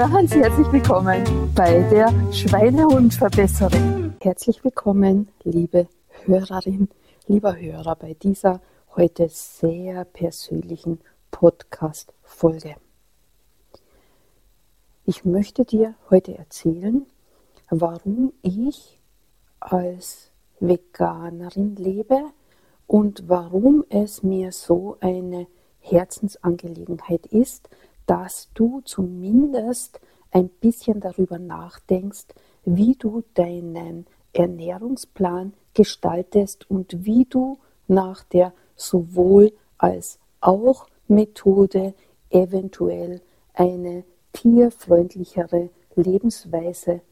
Ganz 0.00 0.34
herzlich 0.34 0.72
willkommen 0.72 1.52
bei 1.54 1.82
der 1.90 2.08
Schweinehundverbesserin. 2.32 4.14
Herzlich 4.22 4.64
willkommen, 4.64 5.28
liebe 5.44 5.88
Hörerin, 6.24 6.88
lieber 7.26 7.54
Hörer, 7.54 7.96
bei 7.96 8.14
dieser 8.14 8.62
heute 8.96 9.28
sehr 9.28 10.06
persönlichen 10.06 11.00
Podcast-Folge. 11.30 12.76
Ich 15.04 15.26
möchte 15.26 15.66
dir 15.66 15.94
heute 16.08 16.38
erzählen, 16.38 17.04
warum 17.68 18.32
ich 18.40 19.02
als 19.60 20.30
Veganerin 20.60 21.76
lebe 21.76 22.22
und 22.86 23.28
warum 23.28 23.84
es 23.90 24.22
mir 24.22 24.50
so 24.52 24.96
eine 25.00 25.46
Herzensangelegenheit 25.80 27.26
ist, 27.26 27.68
dass 28.10 28.48
du 28.54 28.80
zumindest 28.80 30.00
ein 30.32 30.48
bisschen 30.48 30.98
darüber 30.98 31.38
nachdenkst, 31.38 32.26
wie 32.64 32.96
du 32.96 33.22
deinen 33.34 34.04
Ernährungsplan 34.32 35.52
gestaltest 35.74 36.68
und 36.68 37.04
wie 37.04 37.24
du 37.26 37.58
nach 37.86 38.24
der 38.24 38.52
sowohl 38.74 39.52
als 39.78 40.18
auch 40.40 40.88
Methode 41.06 41.94
eventuell 42.30 43.20
eine 43.54 44.02
tierfreundlichere 44.32 45.70
Lebensweise 45.94 47.02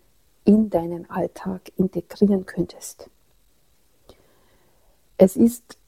in 0.44 0.68
deinen 0.68 1.08
Alltag 1.08 1.70
integrieren 1.76 2.44
könntest. 2.44 3.08
Es 5.16 5.36
ist 5.36 5.78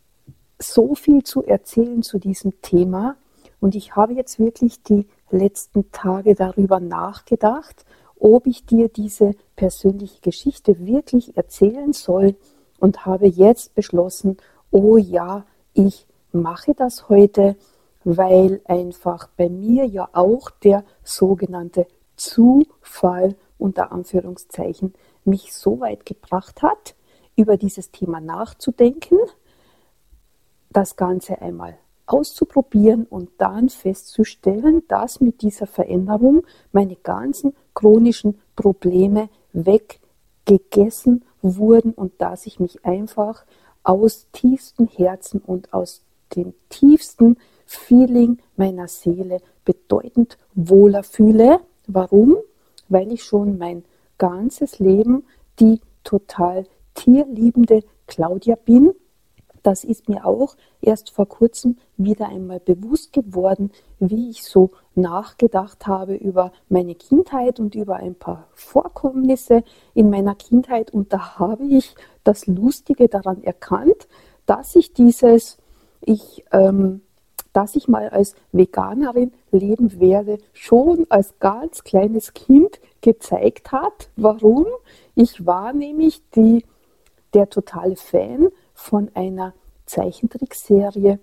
so 0.60 0.94
viel 0.94 1.24
zu 1.24 1.44
erzählen 1.44 2.04
zu 2.04 2.20
diesem 2.20 2.62
Thema 2.62 3.16
und 3.60 3.74
ich 3.74 3.94
habe 3.94 4.14
jetzt 4.14 4.38
wirklich 4.38 4.82
die 4.82 5.06
letzten 5.30 5.90
Tage 5.92 6.34
darüber 6.34 6.80
nachgedacht, 6.80 7.84
ob 8.18 8.46
ich 8.46 8.66
dir 8.66 8.88
diese 8.88 9.34
persönliche 9.56 10.20
Geschichte 10.20 10.86
wirklich 10.86 11.36
erzählen 11.36 11.92
soll 11.92 12.36
und 12.78 13.06
habe 13.06 13.26
jetzt 13.26 13.74
beschlossen, 13.74 14.38
oh 14.70 14.96
ja, 14.96 15.44
ich 15.74 16.06
mache 16.32 16.74
das 16.74 17.08
heute, 17.08 17.56
weil 18.04 18.60
einfach 18.64 19.28
bei 19.36 19.48
mir 19.48 19.84
ja 19.84 20.08
auch 20.12 20.50
der 20.50 20.84
sogenannte 21.02 21.86
Zufall 22.16 23.36
unter 23.58 23.92
Anführungszeichen 23.92 24.94
mich 25.24 25.54
so 25.54 25.80
weit 25.80 26.06
gebracht 26.06 26.62
hat, 26.62 26.94
über 27.36 27.56
dieses 27.56 27.90
Thema 27.90 28.20
nachzudenken, 28.20 29.18
das 30.70 30.96
Ganze 30.96 31.40
einmal 31.40 31.78
auszuprobieren 32.10 33.04
und 33.04 33.30
dann 33.38 33.68
festzustellen, 33.68 34.82
dass 34.88 35.20
mit 35.20 35.42
dieser 35.42 35.66
Veränderung 35.66 36.44
meine 36.72 36.96
ganzen 36.96 37.54
chronischen 37.74 38.40
Probleme 38.56 39.28
weggegessen 39.52 41.24
wurden 41.40 41.92
und 41.92 42.12
dass 42.18 42.46
ich 42.46 42.58
mich 42.58 42.84
einfach 42.84 43.44
aus 43.84 44.26
tiefstem 44.32 44.88
Herzen 44.88 45.40
und 45.40 45.72
aus 45.72 46.02
dem 46.36 46.52
tiefsten 46.68 47.36
Feeling 47.64 48.38
meiner 48.56 48.88
Seele 48.88 49.40
bedeutend 49.64 50.36
wohler 50.54 51.04
fühle. 51.04 51.60
Warum? 51.86 52.36
Weil 52.88 53.12
ich 53.12 53.22
schon 53.22 53.56
mein 53.56 53.84
ganzes 54.18 54.80
Leben 54.80 55.24
die 55.60 55.80
total 56.02 56.66
tierliebende 56.94 57.84
Claudia 58.06 58.56
bin 58.56 58.92
das 59.62 59.84
ist 59.84 60.08
mir 60.08 60.24
auch 60.24 60.56
erst 60.80 61.10
vor 61.10 61.26
kurzem 61.26 61.76
wieder 61.96 62.28
einmal 62.28 62.60
bewusst 62.60 63.12
geworden, 63.12 63.70
wie 63.98 64.30
ich 64.30 64.44
so 64.44 64.70
nachgedacht 64.94 65.86
habe 65.86 66.14
über 66.14 66.52
meine 66.68 66.94
Kindheit 66.94 67.60
und 67.60 67.74
über 67.74 67.96
ein 67.96 68.14
paar 68.14 68.48
Vorkommnisse 68.54 69.62
in 69.94 70.10
meiner 70.10 70.34
Kindheit. 70.34 70.90
Und 70.90 71.12
da 71.12 71.38
habe 71.38 71.64
ich 71.64 71.94
das 72.24 72.46
Lustige 72.46 73.08
daran 73.08 73.42
erkannt, 73.42 74.08
dass 74.46 74.74
ich 74.76 74.92
dieses, 74.92 75.58
ich, 76.00 76.44
ähm, 76.52 77.02
dass 77.52 77.76
ich 77.76 77.88
mal 77.88 78.08
als 78.08 78.34
Veganerin 78.52 79.32
leben 79.50 80.00
werde, 80.00 80.38
schon 80.52 81.06
als 81.08 81.38
ganz 81.38 81.84
kleines 81.84 82.32
Kind 82.34 82.80
gezeigt 83.00 83.72
hat. 83.72 84.10
Warum? 84.16 84.66
Ich 85.14 85.46
war 85.46 85.72
nämlich 85.72 86.22
die, 86.30 86.64
der 87.34 87.48
totale 87.48 87.96
Fan 87.96 88.48
von 88.80 89.10
einer 89.14 89.52
Zeichentrickserie, 89.84 91.18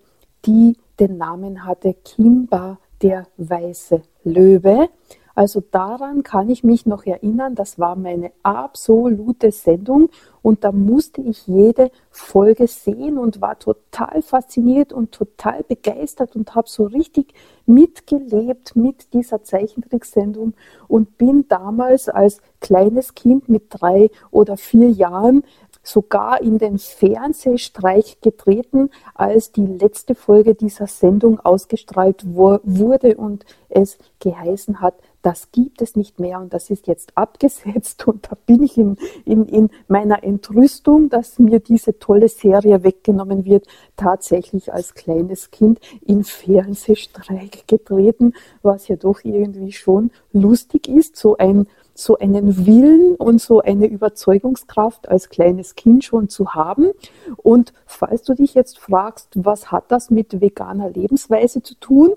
die 0.45 0.78
den 1.00 1.18
Namen 1.18 1.66
hatte 1.66 1.95
Kimba 1.95 2.78
der 3.01 3.28
weiße 3.38 4.01
Löwe. 4.23 4.90
Also 5.34 5.62
daran 5.62 6.23
kann 6.23 6.50
ich 6.50 6.63
mich 6.63 6.88
noch 6.88 7.06
erinnern, 7.06 7.53
das 7.53 7.78
war 7.78 7.95
meine 7.95 8.31
absolute 8.41 9.51
Sendung 9.51 10.09
und 10.41 10.63
da 10.63 10.72
musste 10.72 11.22
ich 11.22 11.45
jede 11.45 11.91
Folge 12.09 12.66
sehen 12.68 13.19
und 13.19 13.40
war 13.40 13.59
total 13.59 14.24
fasziniert 14.24 14.94
und 14.94 15.12
total 15.12 15.62
begeistert 15.62 16.35
und 16.35 16.56
habe 16.56 16.68
so 16.68 16.85
richtig 16.85 17.35
mitgelebt 17.68 18.75
mit 18.75 19.13
dieser 19.13 19.44
Zeichentricksendung 19.44 20.53
und 20.88 21.19
bin 21.19 21.47
damals 21.47 22.09
als 22.09 22.41
kleines 22.59 23.13
Kind 23.13 23.47
mit 23.47 23.66
drei 23.69 24.09
oder 24.31 24.57
vier 24.57 24.89
Jahren 24.89 25.44
sogar 25.88 26.42
in 26.42 26.58
den 26.58 26.78
Fernsehstreich 26.78 28.20
getreten, 28.22 28.90
als 29.14 29.52
die 29.52 29.66
letzte 29.66 30.16
Folge 30.16 30.56
dieser 30.56 30.88
Sendung 30.88 31.40
ausgestrahlt 31.40 32.24
wurde 32.25 33.16
und 33.16 33.46
es 33.70 33.98
geheißen 34.20 34.81
hat, 34.81 34.96
das 35.22 35.52
gibt 35.52 35.81
es 35.81 35.98
nicht 35.98 36.22
mehr 36.22 36.40
und 36.40 36.53
das 36.53 36.70
ist 36.70 36.88
jetzt 36.88 37.12
abgesetzt. 37.18 38.08
Und 38.08 38.28
da 38.31 38.38
bin 38.46 38.64
ich 38.64 38.78
in, 38.78 38.98
in, 39.25 39.46
in 39.46 39.70
meiner 39.90 40.24
Entrüstung, 40.24 41.09
dass 41.09 41.38
mir 41.38 41.59
diese 41.59 42.00
tolle 42.00 42.30
Serie 42.30 42.84
weggenommen 42.84 43.44
wird, 43.44 43.68
tatsächlich 43.98 44.72
als 44.72 44.94
kleines 44.94 45.52
Kind 45.52 45.80
in 46.06 46.24
Fernsehstreik 46.24 47.68
getreten, 47.68 48.36
was 48.62 48.88
ja 48.88 48.96
doch 48.96 49.19
irgendwie 49.24 49.74
schon 49.74 50.12
lustig 50.31 50.88
ist, 50.88 51.18
so 51.18 51.36
ein 51.36 51.68
so 51.97 52.18
einen 52.18 52.66
Willen 52.66 53.16
und 53.16 53.41
so 53.41 53.62
eine 53.62 53.88
Überzeugungskraft 53.88 55.09
als 55.09 55.30
kleines 55.30 55.75
Kind 55.75 56.03
schon 56.03 56.30
zu 56.30 56.53
haben. 56.53 56.91
Und 57.38 57.74
falls 57.85 58.22
du 58.24 58.35
dich 58.35 58.53
jetzt 58.53 58.78
fragst, 58.78 59.30
was 59.34 59.72
hat 59.72 59.85
das 59.91 60.12
mit 60.12 60.40
veganer 60.40 60.90
Lebensweise 60.91 61.63
zu 61.63 61.74
tun? 61.75 62.13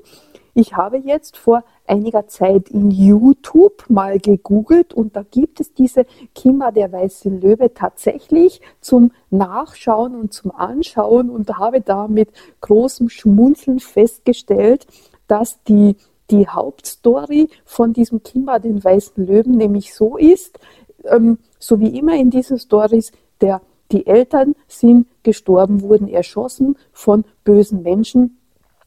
Ich 0.52 0.74
habe 0.76 0.98
jetzt 0.98 1.38
vor 1.38 1.64
einiger 1.86 2.26
Zeit 2.26 2.68
in 2.68 2.90
YouTube 2.90 3.84
mal 3.88 4.18
gegoogelt 4.18 4.92
und 4.92 5.16
da 5.16 5.22
gibt 5.22 5.60
es 5.60 5.72
diese 5.72 6.04
Kimba 6.34 6.72
der 6.72 6.92
weiße 6.92 7.30
Löwe 7.30 7.72
tatsächlich 7.72 8.60
zum 8.80 9.12
Nachschauen 9.30 10.14
und 10.14 10.34
zum 10.34 10.50
Anschauen 10.54 11.30
und 11.30 11.56
habe 11.56 11.80
da 11.80 12.08
mit 12.08 12.30
großem 12.60 13.08
Schmunzeln 13.08 13.78
festgestellt, 13.78 14.86
dass 15.28 15.62
die 15.62 15.96
die 16.30 16.48
Hauptstory 16.48 17.48
von 17.64 17.92
diesem 17.92 18.22
Kimba, 18.22 18.58
den 18.58 18.82
weißen 18.82 19.26
Löwen, 19.26 19.56
nämlich 19.56 19.94
so 19.94 20.16
ist, 20.16 20.58
ähm, 21.04 21.38
so 21.58 21.80
wie 21.80 21.98
immer 21.98 22.16
in 22.16 22.30
diesen 22.30 22.58
Stories, 22.58 23.12
der, 23.40 23.60
die 23.92 24.06
Eltern 24.06 24.54
sind 24.68 25.06
gestorben, 25.22 25.82
wurden 25.82 26.08
erschossen 26.08 26.76
von 26.92 27.24
bösen 27.44 27.82
Menschen. 27.82 28.38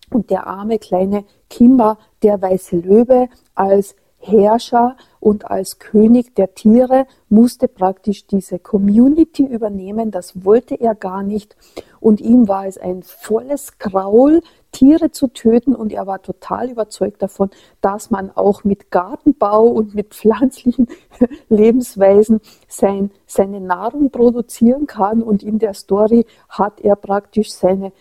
Und 0.09 0.29
der 0.29 0.47
arme 0.47 0.79
kleine 0.79 1.25
Kimba, 1.49 1.97
der 2.21 2.41
weiße 2.41 2.77
Löwe, 2.77 3.29
als 3.55 3.95
Herrscher 4.23 4.95
und 5.19 5.51
als 5.51 5.79
König 5.79 6.33
der 6.35 6.55
Tiere 6.55 7.05
musste 7.27 7.67
praktisch 7.67 8.25
diese 8.25 8.57
Community 8.57 9.43
übernehmen. 9.45 10.11
Das 10.11 10.45
wollte 10.45 10.75
er 10.75 10.95
gar 10.95 11.23
nicht. 11.23 11.57
Und 11.99 12.21
ihm 12.21 12.47
war 12.47 12.65
es 12.65 12.77
ein 12.77 13.03
volles 13.03 13.77
Graul, 13.79 14.41
Tiere 14.71 15.11
zu 15.11 15.27
töten. 15.27 15.75
Und 15.75 15.91
er 15.91 16.07
war 16.07 16.21
total 16.21 16.69
überzeugt 16.69 17.21
davon, 17.21 17.49
dass 17.81 18.11
man 18.11 18.31
auch 18.31 18.63
mit 18.63 18.91
Gartenbau 18.91 19.65
und 19.65 19.93
mit 19.93 20.13
pflanzlichen 20.13 20.87
Lebensweisen 21.49 22.39
sein, 22.67 23.11
seine 23.25 23.59
Nahrung 23.59 24.09
produzieren 24.09 24.87
kann. 24.87 25.21
Und 25.21 25.43
in 25.43 25.59
der 25.59 25.73
Story 25.73 26.25
hat 26.47 26.79
er 26.79 26.95
praktisch 26.95 27.51
seine 27.51 27.91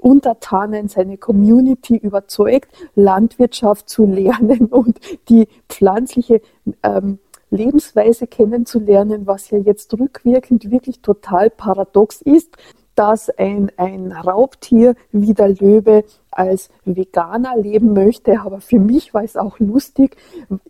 Untertanen, 0.00 0.88
seine 0.88 1.18
Community 1.18 1.96
überzeugt, 1.96 2.72
Landwirtschaft 2.94 3.88
zu 3.88 4.06
lernen 4.06 4.66
und 4.70 4.98
die 5.28 5.48
pflanzliche 5.68 6.40
ähm, 6.82 7.18
Lebensweise 7.50 8.26
kennenzulernen, 8.26 9.26
was 9.26 9.50
ja 9.50 9.58
jetzt 9.58 9.92
rückwirkend 9.98 10.70
wirklich 10.70 11.00
total 11.00 11.50
paradox 11.50 12.22
ist 12.22 12.56
dass 13.00 13.30
ein, 13.30 13.72
ein 13.78 14.12
Raubtier 14.12 14.94
wie 15.10 15.32
der 15.32 15.48
Löwe 15.48 16.04
als 16.30 16.68
Veganer 16.84 17.56
leben 17.56 17.94
möchte. 17.94 18.42
Aber 18.42 18.60
für 18.60 18.78
mich 18.78 19.14
war 19.14 19.24
es 19.24 19.38
auch 19.38 19.58
lustig. 19.58 20.18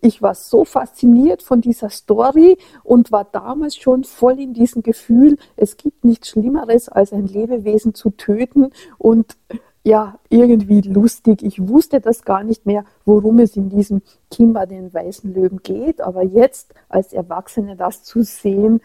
Ich 0.01 0.23
war 0.23 0.37
so 0.37 0.65
fasziniert 0.65 1.43
von 1.43 1.61
dieser 1.61 1.91
Story 1.91 2.57
und 2.85 3.11
war 3.11 3.25
damals 3.25 3.75
schon 3.75 4.05
voll 4.05 4.39
in 4.39 4.55
diesem 4.55 4.85
Gefühl, 4.85 5.39
es 5.57 5.77
gibt 5.77 6.05
nichts 6.05 6.29
Schlimmeres, 6.29 6.89
als 6.89 7.13
ein 7.13 7.27
Lebewesen 7.27 7.95
zu 7.95 8.11
töten 8.11 8.71
und 8.97 9.37
ja, 9.83 10.21
irgendwie 10.29 10.83
lustig. 10.83 11.43
Ich 11.43 11.67
wusste 11.67 12.01
das 12.01 12.23
gar 12.23 12.45
nicht 12.45 12.65
mehr, 12.65 12.85
worum 13.05 13.41
es 13.41 13.57
in 13.57 13.71
diesem 13.71 14.03
Kimba 14.31 14.67
den 14.67 14.95
weißen 14.95 15.35
Löwen 15.35 15.65
geht. 15.65 16.01
Aber 16.01 16.23
jetzt 16.23 16.75
als 16.89 17.13
Erwachsene 17.13 17.75
das 17.75 18.05
zu 18.05 18.23
sehen, 18.23 18.83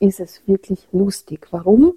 ist 0.00 0.18
es 0.18 0.48
wirklich 0.48 0.88
lustig. 0.90 1.46
Warum? 1.52 1.92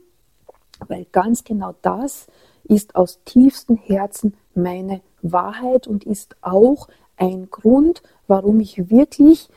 Weil 0.88 1.06
ganz 1.12 1.44
genau 1.44 1.74
das 1.81 2.28
ist 2.63 2.95
aus 2.95 3.19
tiefstem 3.25 3.78
Herzen 3.78 4.36
meine 4.54 5.01
Wahrheit 5.22 5.88
und 5.88 6.04
ist 6.04 6.36
auch 6.42 6.88
ein 7.18 7.50
Grund, 7.50 8.01
warum 8.28 8.60
ich 8.60 8.89
wirklich 8.89 9.50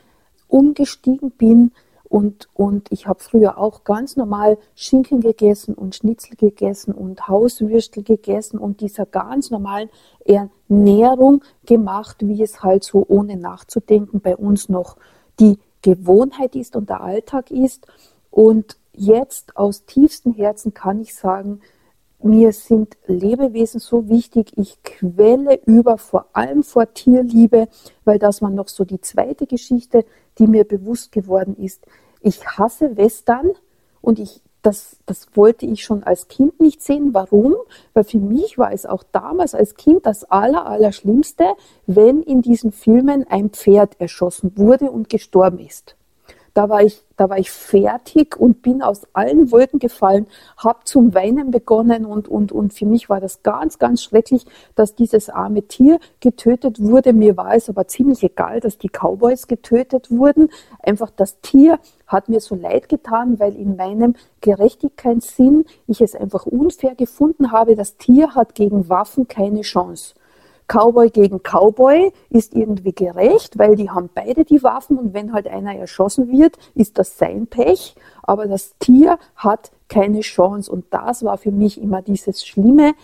umgestiegen 0.48 1.30
bin 1.30 1.72
und, 2.14 2.48
und 2.54 2.92
ich 2.92 3.08
habe 3.08 3.18
früher 3.18 3.58
auch 3.58 3.82
ganz 3.82 4.14
normal 4.14 4.56
Schinken 4.76 5.20
gegessen 5.20 5.74
und 5.74 5.96
Schnitzel 5.96 6.36
gegessen 6.36 6.92
und 6.94 7.26
Hauswürstel 7.26 8.04
gegessen 8.04 8.58
und 8.58 8.80
dieser 8.80 9.04
ganz 9.04 9.50
normalen 9.50 9.90
Ernährung 10.24 11.42
gemacht, 11.66 12.18
wie 12.20 12.40
es 12.40 12.62
halt 12.62 12.84
so 12.84 13.04
ohne 13.08 13.36
nachzudenken 13.36 14.20
bei 14.20 14.36
uns 14.36 14.68
noch 14.68 14.96
die 15.40 15.58
Gewohnheit 15.82 16.54
ist 16.54 16.76
und 16.76 16.88
der 16.88 17.00
Alltag 17.00 17.50
ist. 17.50 17.84
Und 18.30 18.76
jetzt 18.96 19.56
aus 19.56 19.84
tiefstem 19.84 20.32
Herzen 20.32 20.74
kann 20.74 21.00
ich 21.00 21.14
sagen, 21.14 21.60
mir 22.24 22.52
sind 22.52 22.96
Lebewesen 23.06 23.80
so 23.80 24.08
wichtig. 24.08 24.52
Ich 24.56 24.82
quelle 24.82 25.60
über, 25.66 25.98
vor 25.98 26.26
allem 26.32 26.62
vor 26.62 26.92
Tierliebe, 26.94 27.68
weil 28.04 28.18
das 28.18 28.40
war 28.40 28.50
noch 28.50 28.68
so 28.68 28.84
die 28.84 29.00
zweite 29.00 29.46
Geschichte, 29.46 30.06
die 30.38 30.46
mir 30.46 30.64
bewusst 30.64 31.12
geworden 31.12 31.54
ist. 31.56 31.84
Ich 32.20 32.46
hasse 32.46 32.96
Western 32.96 33.50
und 34.00 34.18
ich, 34.18 34.40
das, 34.62 34.96
das 35.04 35.26
wollte 35.34 35.66
ich 35.66 35.84
schon 35.84 36.02
als 36.02 36.28
Kind 36.28 36.60
nicht 36.60 36.82
sehen. 36.82 37.12
Warum? 37.12 37.56
Weil 37.92 38.04
für 38.04 38.18
mich 38.18 38.56
war 38.56 38.72
es 38.72 38.86
auch 38.86 39.02
damals 39.12 39.54
als 39.54 39.74
Kind 39.74 40.06
das 40.06 40.24
Aller, 40.24 40.64
Allerschlimmste, 40.64 41.44
wenn 41.86 42.22
in 42.22 42.40
diesen 42.40 42.72
Filmen 42.72 43.26
ein 43.28 43.50
Pferd 43.50 44.00
erschossen 44.00 44.56
wurde 44.56 44.90
und 44.90 45.10
gestorben 45.10 45.58
ist. 45.58 45.94
Da 46.54 46.68
war 46.68 46.82
ich, 46.84 47.02
da 47.16 47.28
war 47.28 47.38
ich 47.38 47.50
fertig 47.50 48.36
und 48.36 48.62
bin 48.62 48.80
aus 48.80 49.02
allen 49.12 49.50
Wolken 49.50 49.80
gefallen, 49.80 50.28
habe 50.56 50.78
zum 50.84 51.12
Weinen 51.12 51.50
begonnen 51.50 52.06
und, 52.06 52.28
und, 52.28 52.52
und 52.52 52.72
für 52.72 52.86
mich 52.86 53.08
war 53.08 53.20
das 53.20 53.42
ganz, 53.42 53.80
ganz 53.80 54.04
schrecklich, 54.04 54.46
dass 54.76 54.94
dieses 54.94 55.28
arme 55.28 55.62
Tier 55.62 55.98
getötet 56.20 56.80
wurde. 56.80 57.12
Mir 57.12 57.36
war 57.36 57.56
es 57.56 57.68
aber 57.68 57.88
ziemlich 57.88 58.22
egal, 58.22 58.60
dass 58.60 58.78
die 58.78 58.88
Cowboys 58.88 59.48
getötet 59.48 60.12
wurden. 60.12 60.48
Einfach 60.80 61.10
das 61.10 61.40
Tier 61.40 61.80
hat 62.06 62.28
mir 62.28 62.38
so 62.38 62.54
leid 62.54 62.88
getan, 62.88 63.40
weil 63.40 63.56
in 63.56 63.74
meinem 63.74 64.14
Gerechtigkeitssinn 64.40 65.64
ich 65.88 66.00
es 66.00 66.14
einfach 66.14 66.46
unfair 66.46 66.94
gefunden 66.94 67.50
habe. 67.50 67.74
Das 67.74 67.96
Tier 67.96 68.36
hat 68.36 68.54
gegen 68.54 68.88
Waffen 68.88 69.26
keine 69.26 69.62
Chance. 69.62 70.14
Cowboy 70.66 71.10
gegen 71.10 71.40
Cowboy 71.42 72.12
ist 72.30 72.54
irgendwie 72.54 72.92
gerecht, 72.92 73.58
weil 73.58 73.76
die 73.76 73.90
haben 73.90 74.08
beide 74.14 74.44
die 74.44 74.62
Waffen 74.62 74.98
und 74.98 75.14
wenn 75.14 75.32
halt 75.32 75.46
einer 75.46 75.74
erschossen 75.74 76.30
wird, 76.30 76.56
ist 76.74 76.98
das 76.98 77.18
sein 77.18 77.46
Pech, 77.46 77.94
aber 78.22 78.46
das 78.46 78.74
Tier 78.78 79.18
hat 79.36 79.72
keine 79.88 80.20
Chance 80.20 80.70
und 80.70 80.86
das 80.90 81.22
war 81.22 81.36
für 81.38 81.52
mich 81.52 81.80
immer 81.80 82.02
dieses 82.02 82.46
Schlimme, 82.46 82.94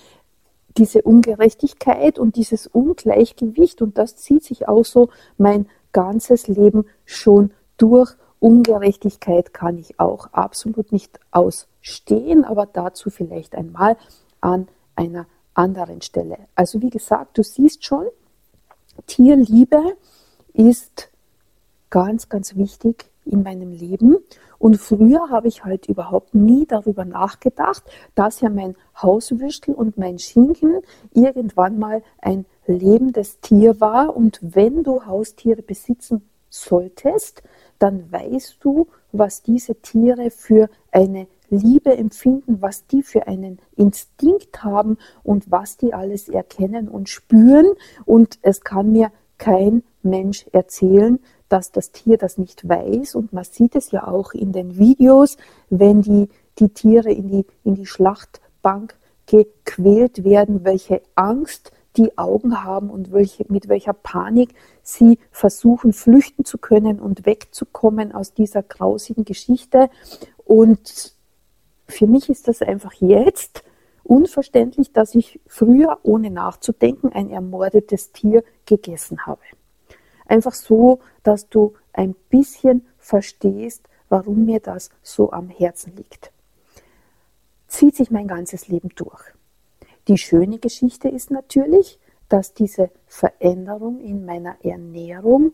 diese 0.77 1.03
Ungerechtigkeit 1.03 2.19
und 2.19 2.37
dieses 2.37 2.67
Ungleichgewicht 2.67 3.83
und 3.83 3.99
das 3.99 4.17
zieht 4.17 4.45
sich 4.45 4.69
auch 4.69 4.85
so 4.85 5.09
mein 5.37 5.67
ganzes 5.93 6.49
Leben 6.49 6.87
schon 7.05 7.51
durch. 7.77 8.15
Ungerechtigkeit 8.39 9.53
kann 9.53 9.77
ich 9.77 10.01
auch 10.01 10.29
absolut 10.33 10.93
nicht 10.93 11.21
ausstehen, 11.31 12.45
aber 12.45 12.65
dazu 12.65 13.11
vielleicht 13.11 13.55
einmal 13.55 13.99
an 14.41 14.69
einer 14.97 15.27
anderen 15.61 16.03
Stelle. 16.03 16.39
Also 16.55 16.81
wie 16.83 16.91
gesagt, 16.91 17.39
du 17.39 17.43
siehst 17.43 17.85
schon, 17.85 18.07
Tierliebe 19.07 19.97
ist 20.53 21.11
ganz, 21.91 22.29
ganz 22.29 22.57
wichtig 22.57 23.11
in 23.25 23.43
meinem 23.43 23.73
Leben. 23.73 24.17
Und 24.59 24.77
früher 24.77 25.31
habe 25.31 25.49
ich 25.49 25.65
halt 25.65 25.87
überhaupt 25.87 26.35
nie 26.35 26.67
darüber 26.67 27.05
nachgedacht, 27.05 27.83
dass 28.15 28.41
ja 28.41 28.51
mein 28.51 28.77
Hauswürstel 29.01 29.75
und 29.75 29.97
mein 29.97 30.19
Schinken 30.19 30.81
irgendwann 31.13 31.79
mal 31.79 32.03
ein 32.21 32.45
lebendes 32.67 33.41
Tier 33.41 33.81
war. 33.81 34.15
Und 34.17 34.39
wenn 34.43 34.83
du 34.83 35.07
Haustiere 35.07 35.63
besitzen 35.63 36.29
solltest, 36.51 37.43
dann 37.79 38.11
weißt 38.13 38.59
du, 38.61 38.89
was 39.13 39.43
diese 39.43 39.77
Tiere 39.77 40.31
für 40.31 40.69
eine 40.93 41.27
Liebe 41.51 41.97
empfinden, 41.97 42.63
was 42.63 42.87
die 42.87 43.03
für 43.03 43.27
einen 43.27 43.59
Instinkt 43.77 44.65
haben 44.65 44.97
und 45.23 45.51
was 45.51 45.77
die 45.77 45.93
alles 45.93 46.29
erkennen 46.29 46.89
und 46.89 47.09
spüren. 47.09 47.73
Und 48.07 48.39
es 48.43 48.63
kann 48.63 48.93
mir 48.93 49.13
kein 49.39 49.83
Mensch 50.03 50.47
erzählen, 50.53 51.19
dass 51.49 51.73
das 51.73 51.91
Tier 51.91 52.17
das 52.17 52.39
nicht 52.39 52.67
weiß. 52.69 53.15
Und 53.17 53.33
man 53.33 53.45
sieht 53.45 53.75
es 53.75 53.91
ja 53.91 54.07
auch 54.07 54.33
in 54.33 54.53
den 54.53 54.79
Videos, 54.79 55.37
wenn 55.69 56.01
die, 56.01 56.29
die 56.59 56.69
Tiere 56.71 57.13
in 57.13 57.29
die, 57.29 57.47
in 57.65 57.75
die 57.75 57.87
Schlachtbank 57.87 58.97
gequält 59.27 60.25
werden, 60.25 60.65
welche 60.65 61.03
Angst 61.15 61.73
die 61.97 62.17
Augen 62.17 62.63
haben 62.63 62.89
und 62.89 63.13
welche, 63.13 63.45
mit 63.49 63.69
welcher 63.69 63.93
Panik 63.93 64.55
sie 64.83 65.19
versuchen, 65.33 65.93
flüchten 65.93 66.45
zu 66.45 66.59
können 66.59 67.01
und 67.01 67.27
wegzukommen 67.27 68.13
aus 68.13 68.33
dieser 68.33 68.63
grausigen 68.63 69.25
Geschichte. 69.25 69.91
Und 70.45 71.15
für 71.91 72.07
mich 72.07 72.29
ist 72.29 72.49
das 72.49 72.63
einfach 72.63 72.93
jetzt 72.95 73.65
unverständlich, 74.03 74.93
dass 74.93 75.15
ich 75.15 75.41
früher, 75.47 75.99
ohne 76.03 76.31
nachzudenken, 76.31 77.13
ein 77.13 77.31
ermordetes 77.31 78.13
Tier 78.13 78.43
gegessen 78.67 79.27
habe. 79.27 79.43
Einfach 80.27 80.55
so, 80.55 81.01
dass 81.23 81.49
du 81.49 81.75
ein 81.93 82.15
bisschen 82.29 82.87
verstehst, 82.99 83.89
warum 84.09 84.45
mir 84.45 84.61
das 84.61 84.91
so 85.03 85.33
am 85.33 85.49
Herzen 85.49 85.95
liegt. 85.97 86.33
Zieht 87.69 87.97
sich 87.97 88.11
mein 88.11 88.27
ganzes 88.27 88.69
Leben 88.69 88.91
durch. 88.97 89.23
Die 90.09 90.19
schöne 90.19 90.59
Geschichte 90.59 91.09
ist 91.09 91.31
natürlich, 91.31 91.99
dass 92.29 92.55
diese 92.55 92.91
Veränderung 93.07 94.01
in 94.01 94.25
meiner 94.25 94.57
Ernährung 94.65 95.53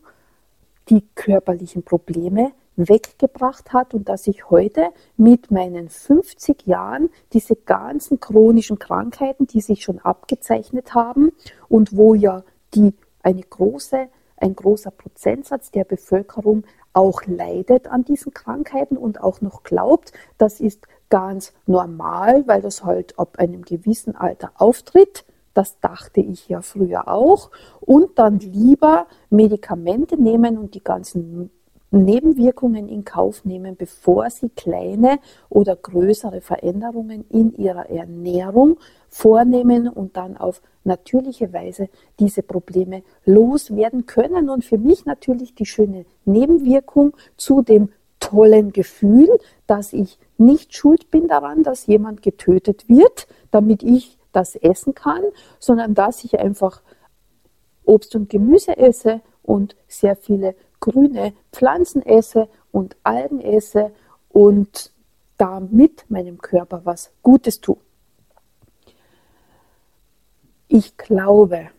die 0.89 1.05
körperlichen 1.15 1.83
Probleme 1.83 2.53
weggebracht 2.77 3.73
hat 3.73 3.95
und 3.95 4.09
dass 4.09 4.27
ich 4.27 4.51
heute 4.51 4.89
mit 5.17 5.51
meinen 5.51 5.89
50 5.89 6.67
Jahren 6.67 7.09
diese 7.33 7.57
ganzen 7.57 8.21
chronischen 8.21 8.79
Krankheiten, 8.79 9.47
die 9.47 9.61
sich 9.61 9.83
schon 9.83 9.99
abgezeichnet 9.99 10.95
haben 10.95 11.33
und 11.69 11.97
wo 11.97 12.15
ja 12.15 12.45
die 12.75 12.95
eine 13.23 13.43
große 13.43 14.09
ein 14.39 14.55
großer 14.55 14.91
Prozentsatz 14.91 15.71
der 15.71 15.85
Bevölkerung 15.85 16.65
auch 16.93 17.23
leidet 17.27 17.89
an 17.89 18.05
diesen 18.05 18.33
Krankheiten 18.33 18.97
und 18.97 19.21
auch 19.21 19.41
noch 19.41 19.63
glaubt, 19.63 20.13
das 20.39 20.61
ist 20.61 20.87
ganz 21.09 21.53
normal, 21.67 22.47
weil 22.47 22.63
das 22.63 22.85
halt 22.85 23.19
ab 23.19 23.39
einem 23.39 23.63
gewissen 23.63 24.17
Alter 24.17 24.53
auftritt. 24.57 25.25
Das 25.55 25.79
dachte 25.81 26.21
ich 26.21 26.49
ja 26.49 26.61
früher 26.61 27.09
auch. 27.09 27.51
Und 27.81 28.19
dann 28.19 28.39
lieber 28.41 29.07
Medikamente 29.31 30.21
nehmen 30.21 30.59
und 30.59 30.75
die 30.75 30.85
ganzen 30.85 31.51
Nebenwirkungen 31.97 32.89
in 32.89 33.05
Kauf 33.05 33.45
nehmen, 33.45 33.77
bevor 33.77 34.31
sie 34.31 34.49
kleine 34.51 35.19
oder 35.49 35.77
größere 35.77 36.41
Veränderungen 36.41 37.25
in 37.31 37.55
ihrer 37.57 37.89
Ernährung 37.91 38.79
vornehmen 39.09 39.89
und 39.89 40.17
dann 40.17 40.37
auf 40.37 40.63
natürliche 40.85 41.53
Weise 41.53 41.89
diese 42.19 42.43
Probleme 42.43 43.03
loswerden 43.25 44.07
können. 44.07 44.51
Und 44.51 44.65
für 44.65 44.79
mich 44.79 45.05
natürlich 45.05 45.55
die 45.55 45.67
schöne 45.67 46.07
Nebenwirkung 46.25 47.17
zu 47.37 47.63
dem 47.63 47.91
tollen 48.21 48.73
Gefühl, 48.73 49.29
dass 49.67 49.93
ich 49.93 50.19
nicht 50.39 50.75
schuld 50.75 51.11
bin 51.11 51.29
daran, 51.29 51.63
dass 51.63 51.87
jemand 51.87 52.23
getötet 52.23 52.89
wird, 52.89 53.27
damit 53.51 53.83
ich 53.83 54.19
das 54.33 54.57
essen 54.57 54.95
kann, 54.95 55.23
sondern 55.59 55.95
dass 55.95 56.25
ich 56.25 56.39
einfach 56.39 56.83
Obst 57.85 58.15
und 58.17 58.29
Gemüse 58.29 58.77
esse 58.77 59.21
und 59.43 59.77
sehr 59.87 60.17
viele 60.17 60.55
grüne 60.87 61.35
Pflanzen 61.53 62.03
esse 62.03 62.49
und 62.71 62.97
Algen 63.03 63.41
esse 63.41 63.93
und 64.29 64.93
damit 65.37 66.09
meinem 66.09 66.39
Körper 66.39 66.83
was 66.85 67.11
Gutes 67.23 67.61
tue. 67.61 67.79
Ich 70.69 70.97
glaube 70.97 71.71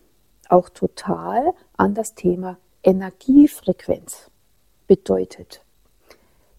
auch 0.48 0.68
total 0.68 1.54
an 1.76 1.94
das 1.94 2.14
Thema 2.14 2.58
Energiefrequenz. 2.82 4.30
Bedeutet, 4.86 5.62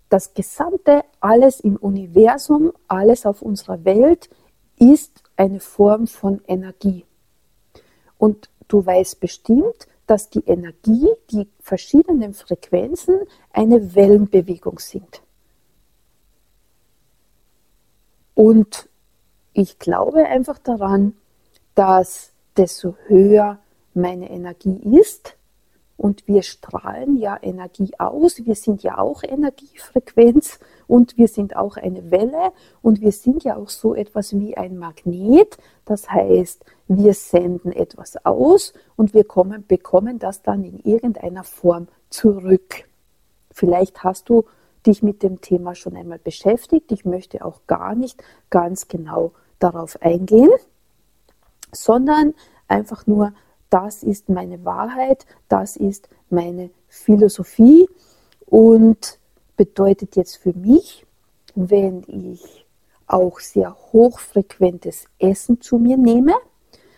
das 0.10 0.34
gesamte, 0.34 1.04
alles 1.20 1.60
im 1.60 1.76
Universum, 1.76 2.74
alles 2.88 3.26
auf 3.26 3.42
unserer 3.42 3.84
Welt 3.86 4.30
ist 4.78 5.24
eine 5.36 5.60
Form 5.60 6.08
von 6.08 6.42
Energie. 6.48 7.06
Und 8.18 8.50
du 8.68 8.86
weißt 8.86 9.20
bestimmt, 9.20 9.88
dass 10.10 10.32
die 10.32 10.44
Energie, 10.48 11.08
die 11.30 11.48
verschiedenen 11.60 12.34
Frequenzen 12.34 13.20
eine 13.54 13.94
Wellenbewegung 13.94 14.80
sind. 14.80 15.22
Und 18.34 18.90
ich 19.54 19.78
glaube 19.78 20.26
einfach 20.26 20.58
daran, 20.58 21.16
dass 21.76 22.32
desto 22.58 22.96
höher 23.06 23.60
meine 23.94 24.32
Energie 24.32 24.80
ist, 24.98 25.36
und 26.00 26.28
wir 26.28 26.44
strahlen 26.44 27.18
ja 27.18 27.38
Energie 27.42 27.92
aus. 28.00 28.46
Wir 28.46 28.56
sind 28.56 28.84
ja 28.84 28.98
auch 28.98 29.22
Energiefrequenz 29.22 30.60
und 30.88 31.18
wir 31.18 31.28
sind 31.28 31.58
auch 31.58 31.76
eine 31.76 32.10
Welle 32.10 32.54
und 32.82 33.02
wir 33.02 33.12
sind 33.12 33.44
ja 33.44 33.58
auch 33.58 33.68
so 33.68 33.94
etwas 33.94 34.34
wie 34.34 34.56
ein 34.56 34.78
Magnet. 34.78 35.58
Das 35.84 36.10
heißt, 36.10 36.64
wir 36.88 37.14
senden 37.14 37.74
etwas 37.74 38.26
aus 38.26 38.74
und 38.96 39.14
wir 39.14 39.26
kommen, 39.26 39.68
bekommen 39.68 40.20
das 40.20 40.42
dann 40.42 40.64
in 40.64 40.80
irgendeiner 40.80 41.44
Form 41.44 41.90
zurück. 42.10 42.86
Vielleicht 43.52 44.02
hast 44.02 44.30
du 44.30 44.46
dich 44.86 45.04
mit 45.04 45.22
dem 45.22 45.42
Thema 45.42 45.76
schon 45.76 45.98
einmal 45.98 46.20
beschäftigt. 46.20 46.94
Ich 46.94 47.04
möchte 47.04 47.44
auch 47.44 47.60
gar 47.68 47.94
nicht 47.94 48.24
ganz 48.50 48.88
genau 48.88 49.34
darauf 49.60 50.02
eingehen, 50.02 50.52
sondern 51.74 52.34
einfach 52.70 53.06
nur 53.06 53.34
das 53.70 54.04
ist 54.04 54.30
meine 54.30 54.64
Wahrheit, 54.66 55.26
das 55.48 55.76
ist 55.76 56.10
meine 56.30 56.70
Philosophie 56.88 57.88
und 58.46 59.20
bedeutet 59.58 60.16
jetzt 60.16 60.38
für 60.38 60.54
mich, 60.54 61.06
wenn 61.56 62.04
ich 62.08 62.66
auch 63.08 63.40
sehr 63.40 63.76
hochfrequentes 63.92 65.06
Essen 65.20 65.62
zu 65.62 65.78
mir 65.78 65.98
nehme, 65.98 66.36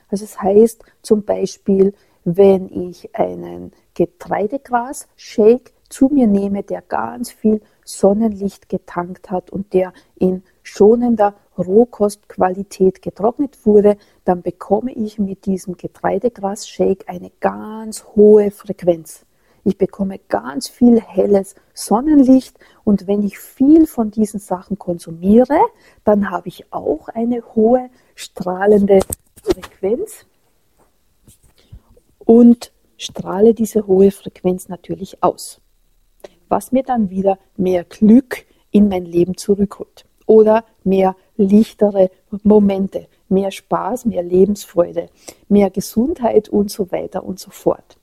also 0.09 0.25
das 0.25 0.41
heißt 0.41 0.83
zum 1.01 1.23
Beispiel, 1.23 1.93
wenn 2.23 2.69
ich 2.69 3.15
einen 3.15 3.71
Getreidegras-Shake 3.95 5.73
zu 5.89 6.09
mir 6.09 6.27
nehme, 6.27 6.63
der 6.63 6.81
ganz 6.81 7.31
viel 7.31 7.61
Sonnenlicht 7.83 8.69
getankt 8.69 9.31
hat 9.31 9.49
und 9.49 9.73
der 9.73 9.93
in 10.15 10.43
schonender 10.63 11.35
Rohkostqualität 11.61 13.01
getrocknet 13.01 13.65
wurde, 13.65 13.97
dann 14.25 14.41
bekomme 14.41 14.91
ich 14.93 15.19
mit 15.19 15.45
diesem 15.45 15.77
Getreidegras-Shake 15.77 17.05
eine 17.07 17.31
ganz 17.39 18.05
hohe 18.15 18.51
Frequenz. 18.51 19.25
Ich 19.63 19.77
bekomme 19.77 20.19
ganz 20.27 20.67
viel 20.67 20.99
helles 20.99 21.55
Sonnenlicht 21.73 22.57
und 22.83 23.05
wenn 23.07 23.21
ich 23.21 23.37
viel 23.37 23.85
von 23.85 24.09
diesen 24.09 24.39
Sachen 24.39 24.79
konsumiere, 24.79 25.59
dann 26.03 26.31
habe 26.31 26.47
ich 26.47 26.71
auch 26.73 27.09
eine 27.09 27.43
hohe 27.55 27.89
strahlende 28.15 28.99
Frequenz 29.43 30.25
und 32.19 32.71
strahle 32.97 33.53
diese 33.53 33.85
hohe 33.85 34.11
Frequenz 34.11 34.67
natürlich 34.67 35.23
aus, 35.23 35.61
was 36.49 36.71
mir 36.71 36.83
dann 36.83 37.09
wieder 37.09 37.37
mehr 37.55 37.83
Glück 37.83 38.45
in 38.71 38.87
mein 38.87 39.05
Leben 39.05 39.37
zurückholt 39.37 40.05
oder 40.31 40.63
mehr 40.85 41.17
lichtere 41.35 42.09
Momente, 42.43 43.07
mehr 43.27 43.51
Spaß, 43.51 44.05
mehr 44.05 44.23
Lebensfreude, 44.23 45.09
mehr 45.49 45.69
Gesundheit 45.69 46.47
und 46.47 46.71
so 46.71 46.89
weiter 46.89 47.25
und 47.25 47.37
so 47.37 47.51
fort. 47.51 47.97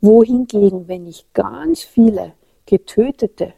Wohingegen, 0.00 0.88
wenn 0.88 1.06
ich 1.06 1.26
ganz 1.32 1.82
viele 1.82 2.32
getötete, 2.66 3.52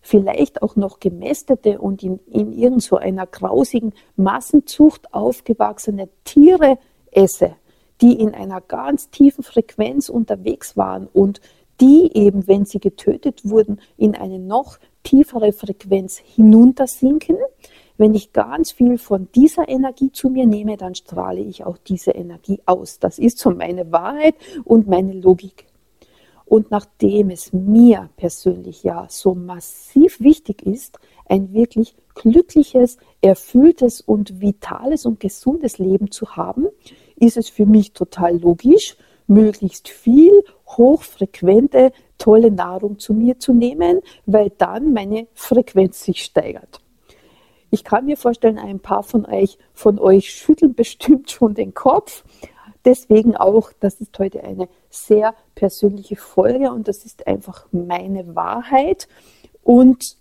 vielleicht 0.00 0.62
auch 0.62 0.74
noch 0.74 0.98
gemästete 0.98 1.78
und 1.78 2.02
in, 2.02 2.18
in 2.26 2.52
irgendeiner 2.52 3.28
so 3.30 3.30
grausigen 3.30 3.94
Massenzucht 4.16 5.14
aufgewachsene 5.14 6.08
Tiere 6.24 6.78
esse, 7.12 7.54
die 8.00 8.14
in 8.20 8.34
einer 8.34 8.60
ganz 8.60 9.10
tiefen 9.10 9.44
Frequenz 9.44 10.08
unterwegs 10.08 10.76
waren 10.76 11.06
und 11.06 11.40
die 11.80 12.10
eben, 12.14 12.46
wenn 12.46 12.64
sie 12.64 12.80
getötet 12.80 13.48
wurden, 13.48 13.80
in 13.96 14.14
eine 14.14 14.38
noch 14.38 14.78
tiefere 15.02 15.52
Frequenz 15.52 16.18
hinuntersinken. 16.18 17.36
Wenn 17.96 18.14
ich 18.14 18.32
ganz 18.32 18.70
viel 18.72 18.98
von 18.98 19.28
dieser 19.34 19.68
Energie 19.68 20.12
zu 20.12 20.28
mir 20.28 20.46
nehme, 20.46 20.76
dann 20.76 20.94
strahle 20.94 21.40
ich 21.40 21.64
auch 21.64 21.78
diese 21.78 22.12
Energie 22.12 22.60
aus. 22.66 22.98
Das 22.98 23.18
ist 23.18 23.38
so 23.38 23.50
meine 23.50 23.90
Wahrheit 23.90 24.34
und 24.64 24.86
meine 24.86 25.14
Logik. 25.14 25.66
Und 26.48 26.70
nachdem 26.70 27.28
es 27.30 27.52
mir 27.52 28.08
persönlich 28.16 28.82
ja 28.82 29.06
so 29.10 29.34
massiv 29.34 30.20
wichtig 30.20 30.62
ist, 30.62 30.98
ein 31.26 31.52
wirklich 31.52 31.94
glückliches, 32.14 32.96
erfülltes 33.20 34.00
und 34.00 34.40
vitales 34.40 35.04
und 35.04 35.20
gesundes 35.20 35.78
Leben 35.78 36.10
zu 36.10 36.36
haben, 36.36 36.68
ist 37.16 37.36
es 37.36 37.50
für 37.50 37.66
mich 37.66 37.92
total 37.92 38.38
logisch, 38.38 38.96
möglichst 39.28 39.88
viel 39.88 40.32
hochfrequente, 40.66 41.92
tolle 42.18 42.50
Nahrung 42.50 42.98
zu 42.98 43.14
mir 43.14 43.38
zu 43.38 43.52
nehmen, 43.52 44.00
weil 44.26 44.50
dann 44.58 44.92
meine 44.92 45.28
Frequenz 45.34 46.02
sich 46.02 46.24
steigert. 46.24 46.80
Ich 47.70 47.84
kann 47.84 48.06
mir 48.06 48.16
vorstellen, 48.16 48.58
ein 48.58 48.80
paar 48.80 49.02
von 49.02 49.26
euch, 49.26 49.58
von 49.74 49.98
euch 49.98 50.32
schütteln 50.32 50.74
bestimmt 50.74 51.30
schon 51.30 51.54
den 51.54 51.74
Kopf. 51.74 52.24
Deswegen 52.84 53.36
auch, 53.36 53.72
das 53.80 54.00
ist 54.00 54.18
heute 54.18 54.42
eine 54.42 54.68
sehr 54.88 55.34
persönliche 55.54 56.16
Folge 56.16 56.72
und 56.72 56.88
das 56.88 57.04
ist 57.04 57.26
einfach 57.26 57.66
meine 57.70 58.34
Wahrheit. 58.34 59.08
Und 59.62 60.16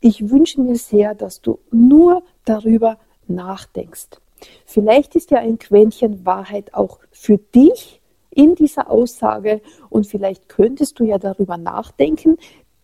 ich 0.00 0.30
wünsche 0.30 0.60
mir 0.60 0.76
sehr, 0.76 1.14
dass 1.16 1.40
du 1.40 1.58
nur 1.72 2.22
darüber 2.44 2.98
nachdenkst. 3.26 4.20
Vielleicht 4.64 5.16
ist 5.16 5.32
ja 5.32 5.38
ein 5.38 5.58
Quäntchen 5.58 6.24
Wahrheit 6.24 6.74
auch 6.74 7.00
für 7.10 7.38
dich 7.38 8.00
in 8.38 8.54
dieser 8.54 8.88
Aussage 8.88 9.60
und 9.90 10.06
vielleicht 10.06 10.48
könntest 10.48 11.00
du 11.00 11.04
ja 11.04 11.18
darüber 11.18 11.56
nachdenken, 11.56 12.36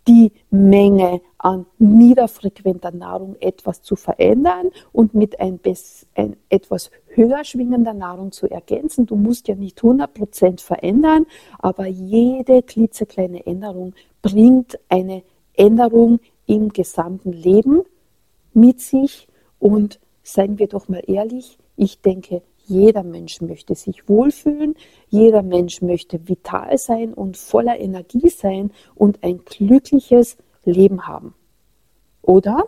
die 0.09 0.33
Menge 0.51 1.23
an 1.39 1.65
niederfrequenter 1.79 2.91
Nahrung 2.91 3.37
etwas 3.39 3.81
zu 3.81 3.95
verändern 3.95 4.71
und 4.93 5.15
mit 5.15 5.39
ein, 5.39 5.61
ein 6.17 6.37
etwas 6.49 6.91
höher 7.07 7.45
schwingender 7.45 7.95
Nahrung 7.95 8.33
zu 8.33 8.51
ergänzen. 8.51 9.07
Du 9.07 9.15
musst 9.15 9.47
ja 9.47 9.55
nicht 9.55 9.81
100% 9.81 10.61
verändern, 10.61 11.25
aber 11.61 11.87
jede 11.87 12.63
klitzekleine 12.63 13.47
Änderung 13.47 13.95
bringt 14.23 14.79
eine 14.89 15.23
Änderung 15.55 16.19
im 16.47 16.71
gesamten 16.71 17.33
Leben 17.33 17.83
mit 18.53 18.81
sich 18.81 19.29
und 19.61 20.01
seien 20.25 20.59
wir 20.59 20.67
doch 20.67 20.89
mal 20.89 21.03
ehrlich, 21.07 21.59
ich 21.77 22.01
denke, 22.01 22.43
jeder 22.67 23.03
Mensch 23.03 23.41
möchte 23.41 23.75
sich 23.75 24.09
wohlfühlen, 24.09 24.75
jeder 25.09 25.43
Mensch 25.43 25.83
möchte 25.83 26.29
vital 26.29 26.79
sein 26.79 27.15
und 27.15 27.37
voller 27.37 27.79
Energie 27.79 28.29
sein 28.29 28.73
und 28.95 29.23
ein 29.23 29.45
glückliches 29.45 30.37
Leben 30.65 31.07
haben. 31.07 31.35
Oder? 32.23 32.65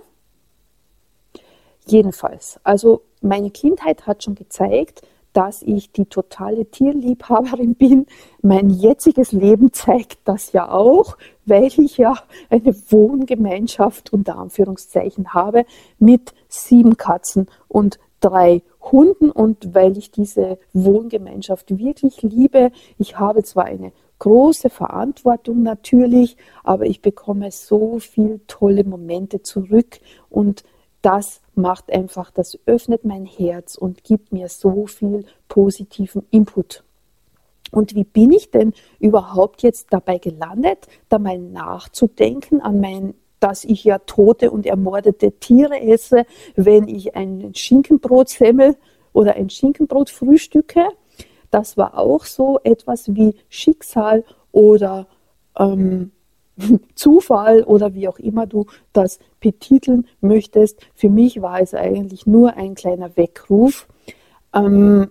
Jedenfalls, 1.87 2.59
also 2.65 3.03
meine 3.21 3.51
Kindheit 3.51 4.07
hat 4.07 4.25
schon 4.25 4.35
gezeigt, 4.35 5.03
dass 5.37 5.61
ich 5.61 5.93
die 5.93 6.07
totale 6.07 6.65
Tierliebhaberin 6.65 7.75
bin. 7.75 8.07
Mein 8.41 8.71
jetziges 8.71 9.33
Leben 9.33 9.71
zeigt 9.71 10.19
das 10.25 10.53
ja 10.53 10.71
auch, 10.71 11.19
weil 11.45 11.67
ich 11.67 11.99
ja 11.99 12.15
eine 12.49 12.75
Wohngemeinschaft 12.91 14.15
unter 14.15 14.39
Anführungszeichen 14.39 15.35
habe 15.35 15.67
mit 15.99 16.33
sieben 16.49 16.97
Katzen 16.97 17.49
und 17.69 17.99
drei 18.21 18.63
Hunden 18.81 19.31
und 19.31 19.75
weil 19.75 19.97
ich 19.99 20.11
diese 20.11 20.59
Wohngemeinschaft 20.73 21.77
wirklich 21.79 22.23
liebe. 22.23 22.71
Ich 22.99 23.19
habe 23.19 23.43
zwar 23.43 23.65
eine 23.65 23.93
große 24.19 24.71
Verantwortung 24.71 25.63
natürlich, 25.63 26.37
aber 26.65 26.87
ich 26.87 27.03
bekomme 27.03 27.51
so 27.51 27.99
viele 27.99 28.41
tolle 28.47 28.85
Momente 28.85 29.43
zurück 29.43 30.01
und 30.31 30.65
das 31.03 31.41
macht 31.55 31.93
einfach, 31.93 32.31
das 32.31 32.59
öffnet 32.67 33.05
mein 33.05 33.27
Herz 33.27 33.77
und 33.77 34.03
gibt 34.03 34.33
mir 34.33 34.49
so 34.49 34.87
viel 34.87 35.25
positiven 35.49 36.27
Input. 36.31 36.83
Und 37.71 37.95
wie 37.95 38.05
bin 38.05 38.33
ich 38.33 38.51
denn 38.51 38.73
überhaupt 38.99 39.63
jetzt 39.63 39.89
dabei 39.91 40.19
gelandet, 40.19 40.87
da 41.09 41.19
mal 41.19 41.39
nachzudenken 41.39 42.61
an 42.61 42.81
mein 42.81 43.15
dass 43.41 43.65
ich 43.65 43.85
ja 43.85 43.99
tote 43.99 44.51
und 44.51 44.67
ermordete 44.67 45.33
Tiere 45.33 45.81
esse, 45.81 46.25
wenn 46.55 46.89
ich 46.89 47.17
ein 47.17 47.53
Schinkenbrotsemmel 47.55 48.77
oder 49.13 49.35
ein 49.35 49.51
Schinkenbrot 49.51 50.11
frühstücke. 50.11 50.87
Das 51.51 51.77
war 51.77 51.99
auch 51.99 52.25
so 52.25 52.59
etwas 52.65 53.15
wie 53.15 53.35
Schicksal 53.49 54.25
oder 54.53 55.07
ähm, 55.59 56.13
Zufall 56.95 57.63
oder 57.63 57.95
wie 57.95 58.09
auch 58.09 58.19
immer 58.19 58.47
du 58.47 58.67
das 58.93 59.19
betiteln 59.41 60.07
möchtest. 60.21 60.81
Für 60.95 61.11
mich 61.11 61.43
war 61.43 61.61
es 61.61 61.75
eigentlich 61.75 62.27
nur 62.27 62.57
ein 62.57 62.75
kleiner 62.75 63.17
Weckruf 63.17 63.87
ähm, 64.55 65.11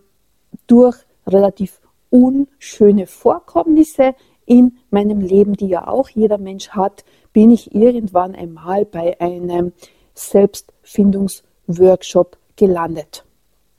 durch 0.67 0.97
relativ 1.27 1.79
unschöne 2.09 3.07
Vorkommnisse 3.07 4.15
in 4.45 4.77
meinem 4.89 5.21
Leben, 5.21 5.53
die 5.53 5.67
ja 5.67 5.87
auch 5.87 6.09
jeder 6.09 6.37
Mensch 6.37 6.69
hat, 6.69 7.05
bin 7.33 7.51
ich 7.51 7.73
irgendwann 7.73 8.35
einmal 8.35 8.85
bei 8.85 9.19
einem 9.19 9.73
Selbstfindungsworkshop 10.13 12.37
gelandet. 12.55 13.25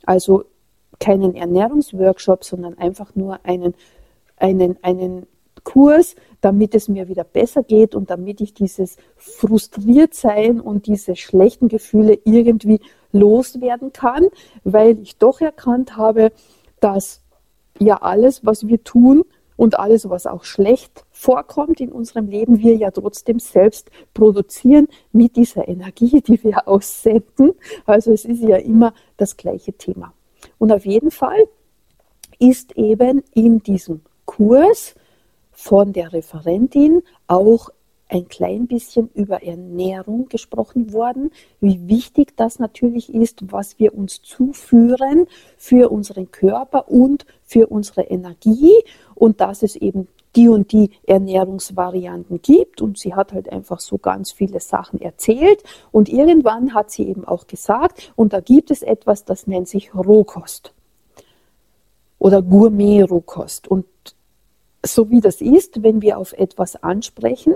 Also 0.04 0.44
keinen 0.98 1.34
Ernährungsworkshop, 1.34 2.44
sondern 2.44 2.78
einfach 2.78 3.14
nur 3.14 3.38
einen, 3.44 3.74
einen, 4.36 4.76
einen 4.82 5.26
Kurs, 5.64 6.14
damit 6.40 6.74
es 6.74 6.88
mir 6.88 7.08
wieder 7.08 7.24
besser 7.24 7.62
geht 7.62 7.94
und 7.94 8.10
damit 8.10 8.40
ich 8.40 8.54
dieses 8.54 8.96
Frustriertsein 9.16 10.60
und 10.60 10.86
diese 10.86 11.16
schlechten 11.16 11.68
Gefühle 11.68 12.18
irgendwie 12.24 12.80
loswerden 13.12 13.92
kann, 13.92 14.26
weil 14.62 14.98
ich 15.00 15.16
doch 15.16 15.40
erkannt 15.40 15.96
habe, 15.96 16.32
dass 16.80 17.22
ja 17.78 18.00
alles, 18.00 18.46
was 18.46 18.68
wir 18.68 18.82
tun 18.84 19.24
und 19.56 19.78
alles, 19.78 20.08
was 20.08 20.26
auch 20.26 20.44
schlecht 20.44 21.04
vorkommt 21.10 21.80
in 21.80 21.90
unserem 21.90 22.28
Leben, 22.28 22.58
wir 22.58 22.76
ja 22.76 22.90
trotzdem 22.90 23.38
selbst 23.38 23.90
produzieren 24.14 24.88
mit 25.12 25.36
dieser 25.36 25.66
Energie, 25.66 26.20
die 26.20 26.42
wir 26.44 26.68
aussenden. 26.68 27.52
Also 27.84 28.12
es 28.12 28.24
ist 28.24 28.42
ja 28.42 28.56
immer 28.56 28.92
das 29.16 29.36
gleiche 29.36 29.72
Thema. 29.72 30.12
Und 30.58 30.72
auf 30.72 30.84
jeden 30.84 31.10
Fall 31.10 31.48
ist 32.38 32.76
eben 32.76 33.22
in 33.32 33.62
diesem 33.62 34.02
Kurs 34.26 34.94
von 35.52 35.92
der 35.92 36.12
Referentin 36.12 37.02
auch 37.26 37.70
ein 38.08 38.28
klein 38.28 38.66
bisschen 38.66 39.10
über 39.14 39.42
Ernährung 39.42 40.28
gesprochen 40.28 40.92
worden, 40.92 41.30
wie 41.60 41.88
wichtig 41.88 42.36
das 42.36 42.58
natürlich 42.58 43.12
ist, 43.12 43.50
was 43.50 43.78
wir 43.78 43.94
uns 43.94 44.22
zuführen 44.22 45.26
für 45.56 45.90
unseren 45.90 46.30
Körper 46.30 46.88
und 46.88 47.26
für 47.44 47.66
unsere 47.66 48.02
Energie 48.02 48.74
und 49.14 49.40
dass 49.40 49.62
es 49.62 49.76
eben 49.76 50.08
die 50.36 50.48
und 50.48 50.70
die 50.70 50.90
Ernährungsvarianten 51.06 52.42
gibt. 52.42 52.82
Und 52.82 52.98
sie 52.98 53.14
hat 53.14 53.32
halt 53.32 53.50
einfach 53.50 53.80
so 53.80 53.98
ganz 53.98 54.32
viele 54.32 54.60
Sachen 54.60 55.00
erzählt. 55.00 55.62
Und 55.90 56.08
irgendwann 56.08 56.74
hat 56.74 56.90
sie 56.90 57.08
eben 57.08 57.24
auch 57.24 57.46
gesagt 57.46 58.12
und 58.14 58.32
da 58.32 58.40
gibt 58.40 58.70
es 58.70 58.82
etwas, 58.82 59.24
das 59.24 59.46
nennt 59.46 59.68
sich 59.68 59.94
Rohkost 59.94 60.74
oder 62.18 62.42
Gourmet-Rohkost. 62.42 63.68
Und 63.68 63.86
so 64.84 65.10
wie 65.10 65.20
das 65.20 65.40
ist, 65.40 65.82
wenn 65.82 66.02
wir 66.02 66.18
auf 66.18 66.32
etwas 66.32 66.76
ansprechen, 66.76 67.54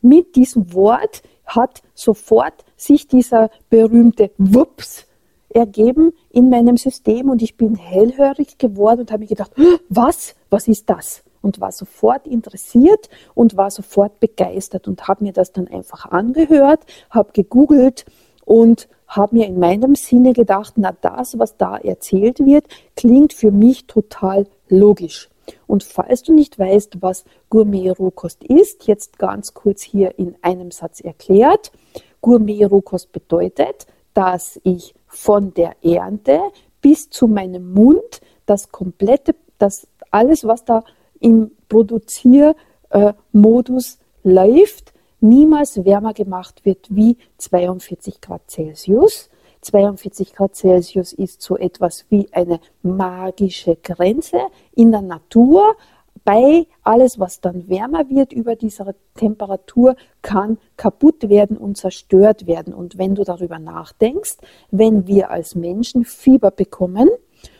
mit 0.00 0.36
diesem 0.36 0.72
Wort 0.74 1.22
hat 1.46 1.82
sofort 1.94 2.64
sich 2.76 3.08
dieser 3.08 3.50
berühmte 3.70 4.30
Wups 4.38 5.06
ergeben 5.48 6.12
in 6.30 6.50
meinem 6.50 6.76
System 6.76 7.30
und 7.30 7.42
ich 7.42 7.56
bin 7.56 7.74
hellhörig 7.74 8.58
geworden 8.58 9.00
und 9.00 9.10
habe 9.10 9.20
mir 9.20 9.28
gedacht, 9.28 9.52
was, 9.88 10.34
was 10.50 10.68
ist 10.68 10.90
das? 10.90 11.22
Und 11.40 11.60
war 11.60 11.72
sofort 11.72 12.26
interessiert 12.26 13.08
und 13.34 13.56
war 13.56 13.70
sofort 13.70 14.20
begeistert 14.20 14.88
und 14.88 15.08
habe 15.08 15.24
mir 15.24 15.32
das 15.32 15.52
dann 15.52 15.68
einfach 15.68 16.06
angehört, 16.06 16.84
habe 17.10 17.32
gegoogelt 17.32 18.04
und 18.44 18.88
habe 19.06 19.36
mir 19.36 19.46
in 19.46 19.58
meinem 19.58 19.94
Sinne 19.94 20.32
gedacht, 20.32 20.74
na 20.76 20.92
das, 21.00 21.38
was 21.38 21.56
da 21.56 21.76
erzählt 21.78 22.40
wird, 22.40 22.66
klingt 22.96 23.32
für 23.32 23.50
mich 23.50 23.86
total 23.86 24.46
logisch. 24.68 25.30
Und 25.66 25.84
falls 25.84 26.22
du 26.22 26.32
nicht 26.32 26.58
weißt, 26.58 27.02
was 27.02 27.24
Gourmet-Rohkost 27.50 28.42
ist, 28.44 28.86
jetzt 28.86 29.18
ganz 29.18 29.52
kurz 29.54 29.82
hier 29.82 30.18
in 30.18 30.36
einem 30.42 30.70
Satz 30.70 31.00
erklärt. 31.00 31.72
Gourmet-Rohkost 32.20 33.10
bedeutet, 33.12 33.86
dass 34.14 34.60
ich 34.64 34.94
von 35.06 35.54
der 35.54 35.76
Ernte 35.82 36.40
bis 36.80 37.10
zu 37.10 37.26
meinem 37.26 37.72
Mund 37.72 38.20
das 38.46 38.70
komplette, 38.70 39.34
das 39.58 39.88
alles, 40.10 40.44
was 40.44 40.64
da 40.64 40.84
im 41.20 41.50
Produziermodus 41.68 43.98
läuft, 44.22 44.92
niemals 45.20 45.84
wärmer 45.84 46.14
gemacht 46.14 46.64
wird 46.64 46.86
wie 46.90 47.16
42 47.38 48.20
Grad 48.20 48.42
Celsius. 48.48 49.28
42 49.60 50.34
Grad 50.34 50.56
Celsius 50.56 51.12
ist 51.12 51.42
so 51.42 51.56
etwas 51.56 52.06
wie 52.08 52.28
eine 52.32 52.60
magische 52.82 53.76
Grenze 53.76 54.38
in 54.74 54.92
der 54.92 55.02
Natur. 55.02 55.76
Bei 56.24 56.66
alles, 56.82 57.18
was 57.18 57.40
dann 57.40 57.68
wärmer 57.68 58.08
wird 58.10 58.32
über 58.32 58.54
dieser 58.56 58.94
Temperatur, 59.14 59.96
kann 60.20 60.58
kaputt 60.76 61.28
werden 61.28 61.56
und 61.56 61.76
zerstört 61.76 62.46
werden. 62.46 62.74
Und 62.74 62.98
wenn 62.98 63.14
du 63.14 63.24
darüber 63.24 63.58
nachdenkst, 63.58 64.36
wenn 64.70 65.06
wir 65.06 65.30
als 65.30 65.54
Menschen 65.54 66.04
Fieber 66.04 66.50
bekommen, 66.50 67.08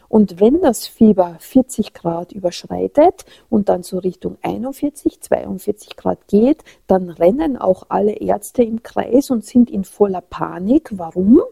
und 0.09 0.41
wenn 0.41 0.63
das 0.63 0.87
Fieber 0.87 1.37
40 1.39 1.93
Grad 1.93 2.33
überschreitet 2.33 3.27
und 3.51 3.69
dann 3.69 3.83
so 3.83 3.99
Richtung 3.99 4.39
41, 4.43 5.21
42 5.21 5.97
Grad 5.97 6.27
geht, 6.29 6.65
dann 6.87 7.11
rennen 7.11 7.59
auch 7.59 7.85
alle 7.91 8.13
Ärzte 8.13 8.63
im 8.63 8.83
Kreis 8.83 9.31
und 9.31 9.45
sind 9.45 9.71
in 9.71 9.85
voller 9.85 10.23
Panik. 10.23 10.91
Warum? 10.93 11.43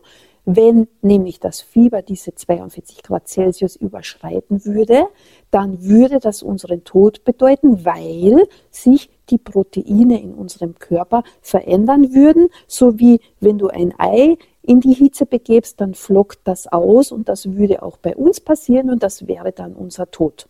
Wenn 0.49 0.87
nämlich 1.03 1.41
das 1.41 1.61
Fieber 1.61 2.03
diese 2.03 2.33
42 2.33 3.03
Grad 3.03 3.27
Celsius 3.27 3.75
überschreiten 3.75 4.65
würde, 4.65 5.07
dann 5.51 5.83
würde 5.83 6.21
das 6.21 6.45
unseren 6.45 6.85
Tod 6.85 7.25
bedeuten, 7.25 7.85
weil 7.85 8.47
sich 8.71 9.11
die 9.29 9.39
Proteine 9.39 10.23
in 10.23 10.35
unserem 10.35 10.79
Körper 10.79 11.25
verändern 11.43 12.15
würden, 12.15 12.49
so 12.69 13.01
wie 13.01 13.19
wenn 13.41 13.59
du 13.59 13.67
ein 13.67 13.93
Ei 13.99 14.39
in 14.63 14.79
die 14.79 14.95
Hitze 14.95 15.27
begebst, 15.27 15.81
dann 15.81 15.95
flockt 15.95 16.39
das 16.45 16.69
aus 16.69 17.11
und 17.11 17.29
das 17.29 17.53
würde 17.57 17.83
auch 17.83 17.97
bei 17.97 18.15
uns 18.15 18.39
passieren 18.41 18.91
und 18.91 19.03
das 19.03 19.27
wäre 19.27 19.51
dann 19.51 19.75
unser 19.75 20.13
Tod. 20.13 20.49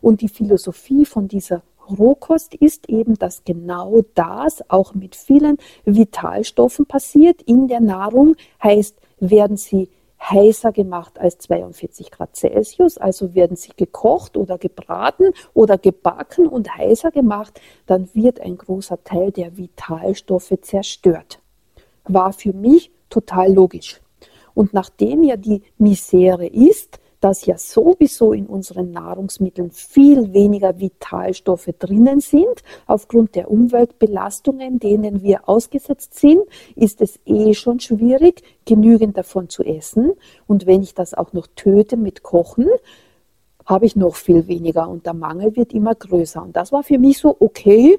Und 0.00 0.22
die 0.22 0.30
Philosophie 0.30 1.04
von 1.04 1.28
dieser 1.28 1.62
Rohkost 1.90 2.54
ist 2.54 2.88
eben, 2.88 3.16
dass 3.16 3.44
genau 3.44 4.00
das 4.14 4.62
auch 4.70 4.94
mit 4.94 5.14
vielen 5.14 5.58
Vitalstoffen 5.84 6.86
passiert 6.86 7.42
in 7.42 7.68
der 7.68 7.80
Nahrung, 7.80 8.34
heißt, 8.62 8.96
werden 9.18 9.56
sie 9.56 9.88
heißer 10.20 10.72
gemacht 10.72 11.18
als 11.18 11.38
42 11.38 12.10
Grad 12.10 12.36
Celsius, 12.36 12.98
also 12.98 13.34
werden 13.34 13.56
sie 13.56 13.72
gekocht 13.76 14.36
oder 14.36 14.58
gebraten 14.58 15.32
oder 15.54 15.78
gebacken 15.78 16.46
und 16.46 16.74
heißer 16.74 17.10
gemacht, 17.10 17.60
dann 17.86 18.08
wird 18.14 18.40
ein 18.40 18.56
großer 18.56 19.02
Teil 19.04 19.30
der 19.30 19.56
Vitalstoffe 19.56 20.54
zerstört. 20.62 21.40
War 22.04 22.32
für 22.32 22.52
mich 22.52 22.90
total 23.10 23.52
logisch. 23.52 24.00
Und 24.54 24.72
nachdem 24.72 25.22
ja 25.22 25.36
die 25.36 25.62
Misere 25.76 26.46
ist, 26.46 26.98
dass 27.26 27.44
ja 27.44 27.58
sowieso 27.58 28.32
in 28.32 28.46
unseren 28.46 28.92
Nahrungsmitteln 28.92 29.72
viel 29.72 30.32
weniger 30.32 30.78
Vitalstoffe 30.78 31.70
drinnen 31.76 32.20
sind. 32.20 32.62
Aufgrund 32.86 33.34
der 33.34 33.50
Umweltbelastungen, 33.50 34.78
denen 34.78 35.22
wir 35.22 35.48
ausgesetzt 35.48 36.14
sind, 36.14 36.42
ist 36.76 37.00
es 37.00 37.18
eh 37.26 37.52
schon 37.54 37.80
schwierig, 37.80 38.44
genügend 38.64 39.18
davon 39.18 39.48
zu 39.48 39.64
essen. 39.64 40.12
Und 40.46 40.66
wenn 40.66 40.84
ich 40.84 40.94
das 40.94 41.14
auch 41.14 41.32
noch 41.32 41.48
töte 41.56 41.96
mit 41.96 42.22
Kochen, 42.22 42.68
habe 43.64 43.86
ich 43.86 43.96
noch 43.96 44.14
viel 44.14 44.46
weniger 44.46 44.88
und 44.88 45.04
der 45.04 45.14
Mangel 45.14 45.56
wird 45.56 45.72
immer 45.72 45.96
größer. 45.96 46.40
Und 46.40 46.54
das 46.54 46.70
war 46.70 46.84
für 46.84 46.98
mich 47.00 47.18
so, 47.18 47.36
okay, 47.40 47.98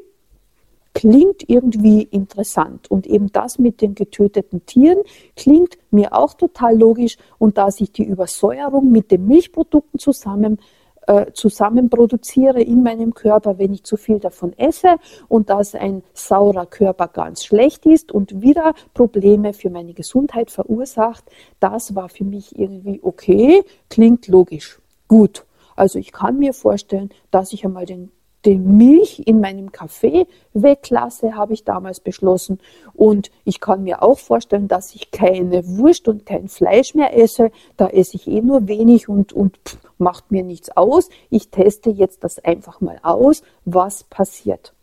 klingt 0.97 1.47
irgendwie 1.47 2.01
interessant. 2.01 2.89
Und 2.89 3.05
eben 3.05 3.31
das 3.31 3.59
mit 3.59 3.81
den 3.81 3.93
getöteten 3.93 4.65
Tieren 4.65 4.97
klingt 5.35 5.77
mir 5.91 6.11
auch 6.13 6.33
total 6.33 6.75
logisch. 6.75 7.17
Und 7.37 7.59
da 7.59 7.69
sich 7.69 7.91
die 7.91 8.03
Übersäuerung 8.03 8.91
mit 8.91 9.11
den 9.11 9.27
Milchprodukten 9.27 9.99
zusammen 9.99 10.57
äh, 11.05 11.31
zusammen 11.33 11.91
produziere 11.91 12.63
in 12.63 12.81
meinem 12.81 13.13
Körper, 13.13 13.59
wenn 13.59 13.73
ich 13.73 13.83
zu 13.83 13.95
viel 13.95 14.17
davon 14.17 14.53
esse 14.57 14.95
und 15.27 15.51
dass 15.51 15.75
ein 15.75 16.01
saurer 16.13 16.65
Körper 16.65 17.07
ganz 17.07 17.45
schlecht 17.45 17.85
ist 17.85 18.11
und 18.11 18.41
wieder 18.41 18.73
Probleme 18.95 19.53
für 19.53 19.69
meine 19.69 19.93
Gesundheit 19.93 20.49
verursacht, 20.49 21.23
das 21.59 21.93
war 21.93 22.09
für 22.09 22.25
mich 22.25 22.57
irgendwie 22.57 22.99
okay, 23.03 23.63
klingt 23.89 24.27
logisch, 24.27 24.79
gut. 25.07 25.45
Also 25.75 25.99
ich 25.99 26.11
kann 26.11 26.39
mir 26.39 26.53
vorstellen, 26.53 27.11
dass 27.29 27.53
ich 27.53 27.63
einmal 27.63 27.85
den 27.85 28.11
die 28.45 28.57
Milch 28.57 29.23
in 29.25 29.41
meinem 29.41 29.71
Kaffee 29.71 30.27
weglasse, 30.53 31.35
habe 31.35 31.53
ich 31.53 31.63
damals 31.63 31.99
beschlossen. 31.99 32.59
Und 32.93 33.31
ich 33.43 33.59
kann 33.59 33.83
mir 33.83 34.03
auch 34.03 34.19
vorstellen, 34.19 34.67
dass 34.67 34.95
ich 34.95 35.11
keine 35.11 35.67
Wurst 35.67 36.07
und 36.07 36.25
kein 36.25 36.47
Fleisch 36.47 36.95
mehr 36.95 37.17
esse. 37.17 37.51
Da 37.75 37.87
esse 37.87 38.15
ich 38.15 38.27
eh 38.27 38.41
nur 38.41 38.67
wenig 38.67 39.09
und, 39.09 39.33
und 39.33 39.57
pff, 39.65 39.77
macht 39.97 40.31
mir 40.31 40.43
nichts 40.43 40.75
aus. 40.75 41.09
Ich 41.29 41.49
teste 41.49 41.89
jetzt 41.89 42.23
das 42.23 42.39
einfach 42.39 42.79
mal 42.79 42.99
aus, 43.01 43.41
was 43.65 44.03
passiert 44.03 44.73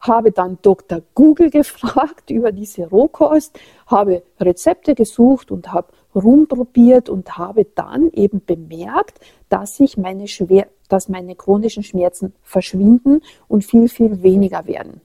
habe 0.00 0.32
dann 0.32 0.58
Dr. 0.62 1.02
Google 1.14 1.50
gefragt 1.60 2.30
über 2.30 2.52
diese 2.52 2.88
Rohkost, 2.88 3.58
habe 3.86 4.22
Rezepte 4.40 4.94
gesucht 4.94 5.50
und 5.50 5.72
habe 5.72 5.88
rumprobiert 6.16 7.08
und 7.08 7.38
habe 7.38 7.66
dann 7.74 8.10
eben 8.12 8.42
bemerkt, 8.44 9.20
dass 9.48 9.76
sich 9.76 9.96
meine 9.96 10.28
schwer, 10.28 10.66
dass 10.88 11.08
meine 11.08 11.34
chronischen 11.34 11.82
Schmerzen 11.82 12.32
verschwinden 12.42 13.20
und 13.48 13.64
viel, 13.64 13.88
viel 13.88 14.22
weniger 14.22 14.66
werden. 14.66 15.00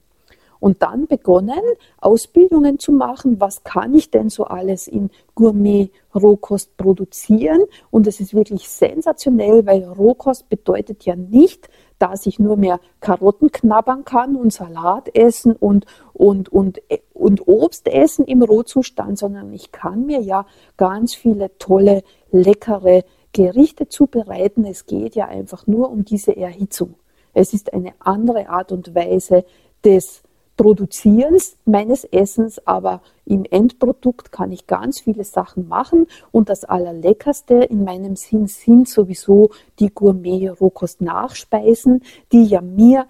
Und 0.62 0.80
dann 0.80 1.08
begonnen, 1.08 1.60
Ausbildungen 2.00 2.78
zu 2.78 2.92
machen, 2.92 3.40
was 3.40 3.64
kann 3.64 3.96
ich 3.96 4.12
denn 4.12 4.30
so 4.30 4.44
alles 4.44 4.86
in 4.86 5.10
Gourmet-Rohkost 5.34 6.76
produzieren. 6.76 7.62
Und 7.90 8.06
es 8.06 8.20
ist 8.20 8.32
wirklich 8.32 8.68
sensationell, 8.68 9.66
weil 9.66 9.82
Rohkost 9.82 10.48
bedeutet 10.48 11.04
ja 11.04 11.16
nicht, 11.16 11.68
dass 11.98 12.26
ich 12.26 12.38
nur 12.38 12.56
mehr 12.56 12.78
Karotten 13.00 13.50
knabbern 13.50 14.04
kann 14.04 14.36
und 14.36 14.52
Salat 14.52 15.12
essen 15.16 15.56
und, 15.56 15.86
und, 16.12 16.48
und, 16.50 16.80
und 17.12 17.48
Obst 17.48 17.88
essen 17.88 18.24
im 18.26 18.40
Rohzustand, 18.40 19.18
sondern 19.18 19.52
ich 19.52 19.72
kann 19.72 20.06
mir 20.06 20.20
ja 20.20 20.46
ganz 20.76 21.12
viele 21.12 21.58
tolle, 21.58 22.04
leckere 22.30 23.02
Gerichte 23.32 23.88
zubereiten. 23.88 24.64
Es 24.64 24.86
geht 24.86 25.16
ja 25.16 25.26
einfach 25.26 25.66
nur 25.66 25.90
um 25.90 26.04
diese 26.04 26.36
Erhitzung. 26.36 26.94
Es 27.34 27.52
ist 27.52 27.74
eine 27.74 27.94
andere 27.98 28.48
Art 28.48 28.70
und 28.70 28.94
Weise 28.94 29.44
des 29.84 30.22
Produzierens 30.56 31.56
meines 31.64 32.04
Essens, 32.04 32.64
aber 32.66 33.00
im 33.24 33.44
Endprodukt 33.44 34.32
kann 34.32 34.50
ich 34.52 34.66
ganz 34.66 35.00
viele 35.00 35.24
Sachen 35.24 35.68
machen 35.68 36.06
und 36.30 36.48
das 36.48 36.64
Allerleckerste 36.64 37.54
in 37.54 37.84
meinem 37.84 38.16
Sinn 38.16 38.46
sind 38.46 38.88
sowieso 38.88 39.50
die 39.78 39.88
Gourmet-Rohkost-Nachspeisen, 39.88 42.02
die 42.32 42.44
ja 42.44 42.60
mir 42.60 43.06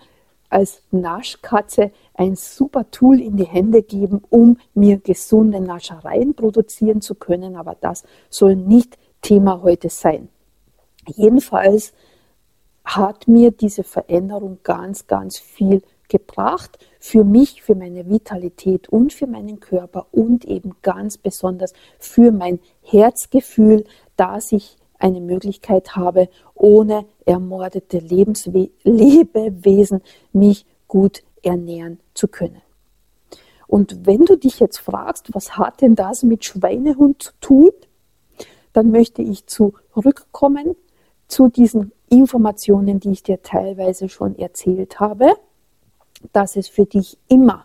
als 0.50 0.82
Naschkatze 0.90 1.92
ein 2.14 2.36
super 2.36 2.90
Tool 2.90 3.20
in 3.20 3.36
die 3.36 3.46
Hände 3.46 3.82
geben, 3.82 4.22
um 4.28 4.58
mir 4.74 4.98
gesunde 4.98 5.60
Naschereien 5.60 6.34
produzieren 6.34 7.00
zu 7.00 7.14
können, 7.14 7.56
aber 7.56 7.74
das 7.80 8.04
soll 8.28 8.54
nicht 8.54 8.98
Thema 9.22 9.62
heute 9.62 9.88
sein. 9.88 10.28
Jedenfalls 11.06 11.94
hat 12.84 13.28
mir 13.28 13.50
diese 13.50 13.82
Veränderung 13.82 14.58
ganz, 14.62 15.06
ganz 15.06 15.38
viel 15.38 15.82
gebracht 16.08 16.78
für 17.02 17.24
mich, 17.24 17.62
für 17.64 17.74
meine 17.74 18.08
Vitalität 18.08 18.88
und 18.88 19.12
für 19.12 19.26
meinen 19.26 19.58
Körper 19.58 20.06
und 20.12 20.44
eben 20.44 20.76
ganz 20.82 21.18
besonders 21.18 21.72
für 21.98 22.30
mein 22.30 22.60
Herzgefühl, 22.80 23.84
dass 24.16 24.52
ich 24.52 24.76
eine 25.00 25.20
Möglichkeit 25.20 25.96
habe, 25.96 26.28
ohne 26.54 27.04
ermordete 27.26 27.98
Lebenswe 27.98 28.70
Lebewesen 28.84 30.00
mich 30.32 30.64
gut 30.86 31.24
ernähren 31.42 31.98
zu 32.14 32.28
können. 32.28 32.62
Und 33.66 34.06
wenn 34.06 34.24
du 34.24 34.36
dich 34.36 34.60
jetzt 34.60 34.78
fragst, 34.78 35.34
was 35.34 35.58
hat 35.58 35.80
denn 35.80 35.96
das 35.96 36.22
mit 36.22 36.44
Schweinehund 36.44 37.20
zu 37.20 37.32
tun, 37.40 37.70
dann 38.72 38.92
möchte 38.92 39.22
ich 39.22 39.48
zurückkommen 39.48 40.76
zu 41.26 41.48
diesen 41.48 41.90
Informationen, 42.10 43.00
die 43.00 43.10
ich 43.10 43.24
dir 43.24 43.42
teilweise 43.42 44.08
schon 44.08 44.38
erzählt 44.38 45.00
habe 45.00 45.34
dass 46.32 46.56
es 46.56 46.68
für 46.68 46.86
dich 46.86 47.18
immer 47.28 47.64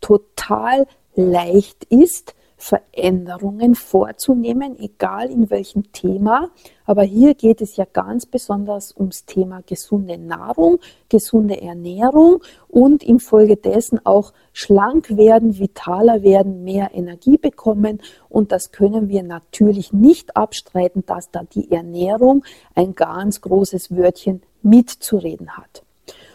total 0.00 0.86
leicht 1.14 1.84
ist, 1.84 2.34
Veränderungen 2.58 3.76
vorzunehmen, 3.76 4.76
egal 4.80 5.30
in 5.30 5.48
welchem 5.48 5.92
Thema. 5.92 6.50
Aber 6.84 7.04
hier 7.04 7.34
geht 7.34 7.60
es 7.60 7.76
ja 7.76 7.86
ganz 7.90 8.26
besonders 8.26 8.94
ums 8.96 9.24
Thema 9.24 9.62
gesunde 9.64 10.18
Nahrung, 10.18 10.80
gesunde 11.08 11.62
Ernährung 11.62 12.42
und 12.66 13.04
infolgedessen 13.04 14.04
auch 14.04 14.32
schlank 14.52 15.16
werden, 15.16 15.60
vitaler 15.60 16.22
werden, 16.24 16.64
mehr 16.64 16.90
Energie 16.94 17.38
bekommen. 17.38 18.00
Und 18.28 18.50
das 18.50 18.72
können 18.72 19.08
wir 19.08 19.22
natürlich 19.22 19.92
nicht 19.92 20.36
abstreiten, 20.36 21.04
dass 21.06 21.30
da 21.30 21.44
die 21.44 21.70
Ernährung 21.70 22.44
ein 22.74 22.96
ganz 22.96 23.40
großes 23.40 23.96
Wörtchen 23.96 24.42
mitzureden 24.62 25.56
hat. 25.56 25.84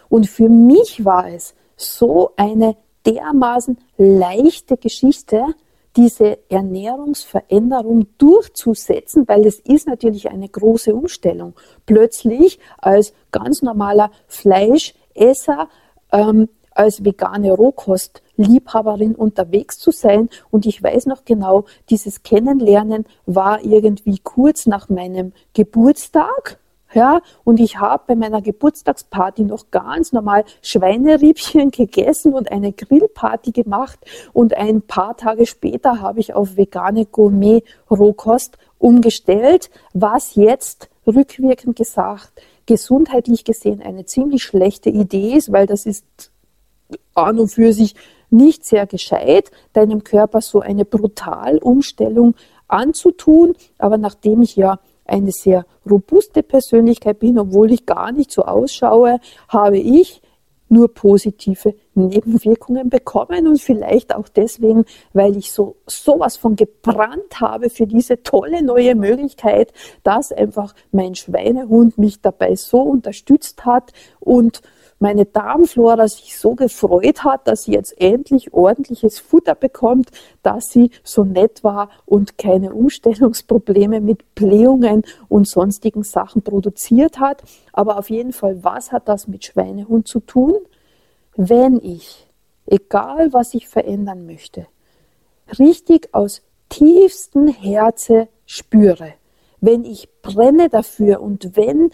Und 0.08 0.26
für 0.26 0.48
mich 0.48 1.04
war 1.04 1.28
es 1.28 1.54
so 1.76 2.30
eine 2.36 2.76
dermaßen 3.06 3.78
leichte 3.96 4.76
Geschichte, 4.76 5.44
diese 5.96 6.38
Ernährungsveränderung 6.48 8.06
durchzusetzen, 8.18 9.28
weil 9.28 9.46
es 9.46 9.60
ist 9.60 9.86
natürlich 9.86 10.28
eine 10.28 10.48
große 10.48 10.94
Umstellung. 10.94 11.54
Plötzlich 11.86 12.58
als 12.78 13.12
ganz 13.30 13.62
normaler 13.62 14.10
Fleischesser, 14.26 15.68
ähm, 16.10 16.48
als 16.72 17.04
vegane 17.04 17.52
Rohkostliebhaberin 17.52 19.14
unterwegs 19.14 19.78
zu 19.78 19.92
sein. 19.92 20.28
Und 20.50 20.66
ich 20.66 20.82
weiß 20.82 21.06
noch 21.06 21.24
genau, 21.24 21.64
dieses 21.90 22.24
Kennenlernen 22.24 23.06
war 23.26 23.64
irgendwie 23.64 24.18
kurz 24.18 24.66
nach 24.66 24.88
meinem 24.88 25.32
Geburtstag. 25.52 26.58
Ja, 26.94 27.22
und 27.42 27.58
ich 27.58 27.78
habe 27.78 28.04
bei 28.06 28.14
meiner 28.14 28.40
Geburtstagsparty 28.40 29.42
noch 29.42 29.72
ganz 29.72 30.12
normal 30.12 30.44
Schweineriebchen 30.62 31.72
gegessen 31.72 32.32
und 32.34 32.52
eine 32.52 32.72
Grillparty 32.72 33.50
gemacht. 33.50 33.98
Und 34.32 34.54
ein 34.54 34.80
paar 34.80 35.16
Tage 35.16 35.46
später 35.46 36.00
habe 36.00 36.20
ich 36.20 36.34
auf 36.34 36.56
vegane 36.56 37.04
Gourmet-Rohkost 37.06 38.58
umgestellt, 38.78 39.70
was 39.92 40.36
jetzt 40.36 40.88
rückwirkend 41.06 41.76
gesagt 41.76 42.32
gesundheitlich 42.66 43.44
gesehen 43.44 43.82
eine 43.82 44.06
ziemlich 44.06 44.42
schlechte 44.42 44.88
Idee 44.88 45.34
ist, 45.34 45.52
weil 45.52 45.66
das 45.66 45.86
ist 45.86 46.04
an 47.14 47.38
und 47.38 47.48
für 47.48 47.72
sich 47.72 47.94
nicht 48.30 48.64
sehr 48.64 48.86
gescheit, 48.86 49.50
deinem 49.72 50.02
Körper 50.02 50.40
so 50.40 50.60
eine 50.60 50.84
Brutalumstellung 50.84 52.34
anzutun. 52.68 53.54
Aber 53.78 53.98
nachdem 53.98 54.42
ich 54.42 54.56
ja 54.56 54.78
eine 55.04 55.32
sehr 55.32 55.66
robuste 55.88 56.42
Persönlichkeit 56.42 57.18
bin, 57.18 57.38
obwohl 57.38 57.72
ich 57.72 57.86
gar 57.86 58.12
nicht 58.12 58.30
so 58.30 58.42
ausschaue, 58.42 59.20
habe 59.48 59.78
ich 59.78 60.22
nur 60.68 60.92
positive 60.92 61.74
Nebenwirkungen 61.94 62.88
bekommen 62.90 63.46
und 63.46 63.60
vielleicht 63.60 64.14
auch 64.14 64.28
deswegen, 64.28 64.84
weil 65.12 65.36
ich 65.36 65.52
so 65.52 65.76
sowas 65.86 66.36
von 66.36 66.56
gebrannt 66.56 67.40
habe 67.40 67.70
für 67.70 67.86
diese 67.86 68.22
tolle 68.22 68.62
neue 68.62 68.94
Möglichkeit, 68.94 69.72
dass 70.02 70.32
einfach 70.32 70.74
mein 70.90 71.14
Schweinehund 71.14 71.98
mich 71.98 72.20
dabei 72.20 72.56
so 72.56 72.80
unterstützt 72.80 73.64
hat 73.64 73.92
und 74.20 74.62
meine 75.04 75.26
Darmflora 75.26 76.08
sich 76.08 76.38
so 76.38 76.54
gefreut 76.54 77.24
hat, 77.24 77.46
dass 77.46 77.64
sie 77.64 77.72
jetzt 77.72 78.00
endlich 78.00 78.54
ordentliches 78.54 79.18
Futter 79.18 79.54
bekommt, 79.54 80.08
dass 80.42 80.70
sie 80.70 80.90
so 81.02 81.24
nett 81.24 81.62
war 81.62 81.90
und 82.06 82.38
keine 82.38 82.72
Umstellungsprobleme 82.72 84.00
mit 84.00 84.34
Blähungen 84.34 85.02
und 85.28 85.46
sonstigen 85.46 86.04
Sachen 86.04 86.40
produziert 86.40 87.20
hat. 87.20 87.42
Aber 87.74 87.98
auf 87.98 88.08
jeden 88.08 88.32
Fall, 88.32 88.64
was 88.64 88.92
hat 88.92 89.06
das 89.06 89.28
mit 89.28 89.44
Schweinehund 89.44 90.08
zu 90.08 90.20
tun? 90.20 90.54
Wenn 91.36 91.76
ich, 91.82 92.26
egal 92.64 93.34
was 93.34 93.52
ich 93.52 93.68
verändern 93.68 94.24
möchte, 94.24 94.66
richtig 95.58 96.14
aus 96.14 96.40
tiefstem 96.70 97.48
Herze 97.48 98.28
spüre, 98.46 99.12
wenn 99.60 99.84
ich 99.84 100.08
brenne 100.22 100.70
dafür 100.70 101.20
und 101.20 101.58
wenn 101.58 101.90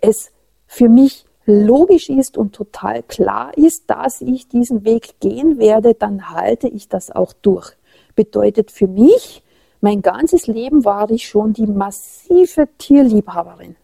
es 0.00 0.32
für 0.66 0.88
mich 0.88 1.26
logisch 1.46 2.08
ist 2.08 2.36
und 2.36 2.54
total 2.54 3.02
klar 3.02 3.56
ist, 3.56 3.88
dass 3.88 4.20
ich 4.20 4.48
diesen 4.48 4.84
Weg 4.84 5.20
gehen 5.20 5.58
werde, 5.58 5.94
dann 5.94 6.30
halte 6.30 6.68
ich 6.68 6.88
das 6.88 7.10
auch 7.10 7.32
durch. 7.32 7.72
Bedeutet 8.14 8.70
für 8.70 8.86
mich, 8.86 9.42
mein 9.80 10.02
ganzes 10.02 10.46
Leben 10.46 10.84
war 10.84 11.10
ich 11.10 11.26
schon 11.26 11.52
die 11.52 11.66
massive 11.66 12.68
Tierliebhaberin. 12.78 13.76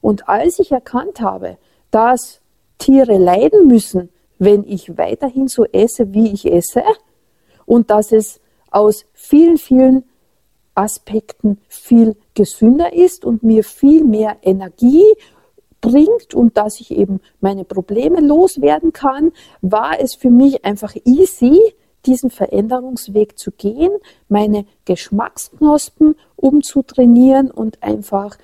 Und 0.00 0.28
als 0.28 0.58
ich 0.58 0.72
erkannt 0.72 1.20
habe, 1.20 1.58
dass 1.90 2.40
Tiere 2.78 3.18
leiden 3.18 3.66
müssen, 3.66 4.10
wenn 4.38 4.64
ich 4.64 4.96
weiterhin 4.96 5.48
so 5.48 5.64
esse, 5.64 6.14
wie 6.14 6.32
ich 6.32 6.50
esse, 6.50 6.82
und 7.66 7.90
dass 7.90 8.12
es 8.12 8.40
aus 8.70 9.04
vielen, 9.12 9.58
vielen 9.58 10.04
Aspekten 10.74 11.58
viel 11.68 12.16
gesünder 12.34 12.92
ist 12.92 13.24
und 13.24 13.42
mir 13.42 13.64
viel 13.64 14.04
mehr 14.04 14.38
Energie 14.42 15.04
bringt 15.80 16.34
und 16.34 16.56
dass 16.56 16.80
ich 16.80 16.90
eben 16.90 17.20
meine 17.40 17.64
Probleme 17.64 18.20
loswerden 18.20 18.92
kann, 18.92 19.32
war 19.60 20.00
es 20.00 20.14
für 20.14 20.30
mich 20.30 20.64
einfach 20.64 20.94
easy, 21.04 21.60
diesen 22.06 22.30
Veränderungsweg 22.30 23.38
zu 23.38 23.50
gehen, 23.52 23.90
meine 24.28 24.64
Geschmacksknospen 24.84 26.14
umzutrainieren 26.36 27.50
und 27.50 27.82
einfach 27.82 28.38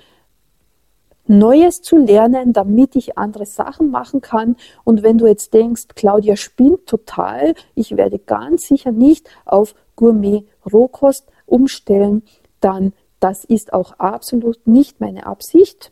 Neues 1.27 1.81
zu 1.81 1.97
lernen, 1.97 2.53
damit 2.53 2.95
ich 2.95 3.17
andere 3.17 3.47
Sachen 3.47 3.89
machen 3.89 4.21
kann. 4.21 4.57
Und 4.83 5.01
wenn 5.01 5.17
du 5.17 5.25
jetzt 5.25 5.53
denkst, 5.53 5.87
Claudia 5.95 6.35
spinnt 6.35 6.85
total, 6.85 7.55
ich 7.73 7.97
werde 7.97 8.19
ganz 8.19 8.67
sicher 8.67 8.91
nicht 8.91 9.27
auf 9.45 9.73
Gourmet-Rohkost 9.95 11.25
umstellen, 11.47 12.23
dann 12.59 12.93
das 13.19 13.43
ist 13.43 13.73
auch 13.73 13.93
absolut 13.93 14.67
nicht 14.67 14.99
meine 14.99 15.25
Absicht. 15.25 15.91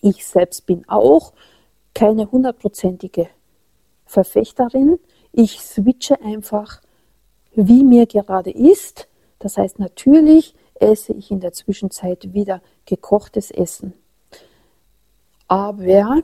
Ich 0.00 0.26
selbst 0.26 0.66
bin 0.66 0.88
auch 0.88 1.32
keine 1.94 2.30
hundertprozentige 2.30 3.28
Verfechterin. 4.06 4.98
Ich 5.32 5.60
switche 5.60 6.20
einfach, 6.22 6.80
wie 7.52 7.84
mir 7.84 8.06
gerade 8.06 8.50
ist. 8.50 9.08
Das 9.38 9.56
heißt, 9.56 9.78
natürlich 9.78 10.54
esse 10.74 11.12
ich 11.12 11.30
in 11.30 11.40
der 11.40 11.52
Zwischenzeit 11.52 12.32
wieder 12.32 12.62
gekochtes 12.86 13.50
Essen. 13.50 13.92
Aber 15.48 16.22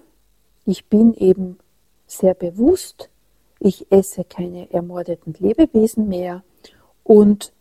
ich 0.65 0.87
bin 0.87 1.15
eben 1.15 1.59
sehr 2.07 2.35
bewusst, 2.35 3.11
ich 3.59 3.91
esse 3.91 4.25
keine 4.25 4.71
ermordeten 4.73 5.35
Lebewesen 5.39 6.09
mehr 6.09 6.43
und 7.05 7.53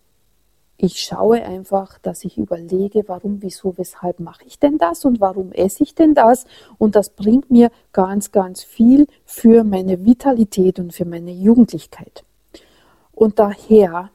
ich 0.77 0.99
schaue 0.99 1.43
einfach, 1.43 1.97
dass 1.99 2.25
ich 2.25 2.37
überlege, 2.37 3.03
warum, 3.07 3.41
wieso, 3.41 3.77
weshalb 3.77 4.19
mache 4.19 4.43
ich 4.45 4.59
denn 4.59 4.77
das 4.77 5.05
und 5.05 5.21
warum 5.21 5.51
esse 5.53 5.83
ich 5.83 5.95
denn 5.95 6.13
das. 6.13 6.45
Und 6.77 6.95
das 6.95 7.09
bringt 7.09 7.49
mir 7.49 7.71
ganz, 7.93 8.31
ganz 8.31 8.63
viel 8.63 9.07
für 9.23 9.63
meine 9.63 10.05
Vitalität 10.05 10.79
und 10.79 10.93
für 10.93 11.05
meine 11.05 11.31
Jugendlichkeit. 11.31 12.25
Und 13.13 13.39
daher 13.39 14.09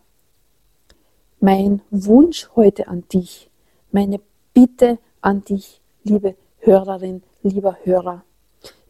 mein 1.40 1.80
Wunsch 1.90 2.50
heute 2.54 2.88
an 2.88 3.04
dich, 3.10 3.50
meine 3.90 4.20
Bitte 4.52 4.98
an 5.22 5.42
dich, 5.42 5.80
liebe 6.04 6.34
Hörerin, 6.58 7.22
lieber 7.42 7.78
Hörer. 7.84 8.24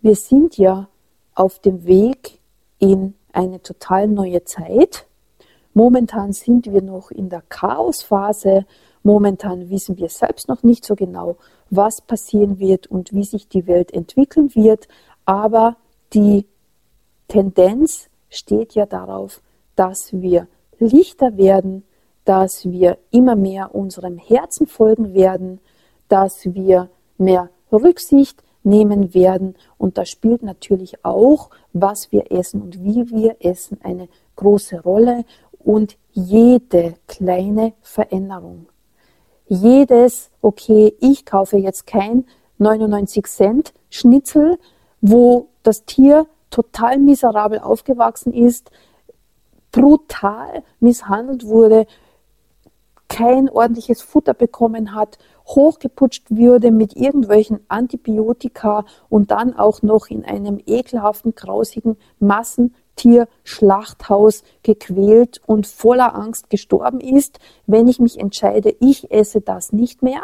Wir 0.00 0.16
sind 0.16 0.58
ja 0.58 0.88
auf 1.34 1.60
dem 1.60 1.84
Weg 1.84 2.40
in 2.80 3.14
eine 3.32 3.62
total 3.62 4.08
neue 4.08 4.42
Zeit. 4.44 5.06
Momentan 5.82 6.34
sind 6.34 6.70
wir 6.70 6.82
noch 6.82 7.10
in 7.10 7.30
der 7.30 7.40
Chaosphase. 7.48 8.66
Momentan 9.02 9.70
wissen 9.70 9.96
wir 9.96 10.10
selbst 10.10 10.46
noch 10.46 10.62
nicht 10.62 10.84
so 10.84 10.94
genau, 10.94 11.38
was 11.70 12.02
passieren 12.02 12.58
wird 12.58 12.86
und 12.86 13.14
wie 13.14 13.24
sich 13.24 13.48
die 13.48 13.66
Welt 13.66 13.90
entwickeln 13.94 14.54
wird. 14.54 14.88
Aber 15.24 15.78
die 16.12 16.44
Tendenz 17.28 18.10
steht 18.28 18.74
ja 18.74 18.84
darauf, 18.84 19.40
dass 19.74 20.12
wir 20.12 20.48
lichter 20.78 21.38
werden, 21.38 21.84
dass 22.26 22.66
wir 22.66 22.98
immer 23.10 23.34
mehr 23.34 23.74
unserem 23.74 24.18
Herzen 24.18 24.66
folgen 24.66 25.14
werden, 25.14 25.60
dass 26.08 26.44
wir 26.44 26.90
mehr 27.16 27.48
Rücksicht 27.72 28.42
nehmen 28.62 29.14
werden. 29.14 29.54
Und 29.78 29.96
da 29.96 30.04
spielt 30.04 30.42
natürlich 30.42 31.06
auch, 31.06 31.48
was 31.72 32.12
wir 32.12 32.30
essen 32.30 32.60
und 32.60 32.84
wie 32.84 33.10
wir 33.10 33.36
essen, 33.40 33.78
eine 33.82 34.08
große 34.36 34.82
Rolle. 34.82 35.24
Und 35.62 35.96
jede 36.12 36.94
kleine 37.06 37.74
Veränderung, 37.82 38.66
jedes, 39.46 40.30
okay, 40.40 40.94
ich 41.00 41.26
kaufe 41.26 41.56
jetzt 41.56 41.86
kein 41.86 42.24
99 42.58 43.26
Cent 43.26 43.74
Schnitzel, 43.90 44.58
wo 45.00 45.48
das 45.62 45.84
Tier 45.84 46.26
total 46.50 46.98
miserabel 46.98 47.58
aufgewachsen 47.60 48.32
ist, 48.32 48.70
brutal 49.72 50.62
misshandelt 50.80 51.46
wurde, 51.46 51.86
kein 53.08 53.48
ordentliches 53.48 54.02
Futter 54.02 54.34
bekommen 54.34 54.94
hat, 54.94 55.18
hochgeputscht 55.46 56.30
würde 56.30 56.70
mit 56.70 56.96
irgendwelchen 56.96 57.60
Antibiotika 57.68 58.84
und 59.08 59.32
dann 59.32 59.54
auch 59.54 59.82
noch 59.82 60.06
in 60.08 60.24
einem 60.24 60.60
ekelhaften, 60.64 61.34
grausigen 61.34 61.96
Massentierschlachthaus 63.04 64.42
gequält 64.62 65.40
und 65.46 65.66
voller 65.66 66.14
Angst 66.14 66.50
gestorben 66.50 67.00
ist, 67.00 67.38
wenn 67.66 67.88
ich 67.88 68.00
mich 68.00 68.18
entscheide, 68.18 68.74
ich 68.80 69.10
esse 69.10 69.40
das 69.40 69.72
nicht 69.72 70.02
mehr. 70.02 70.22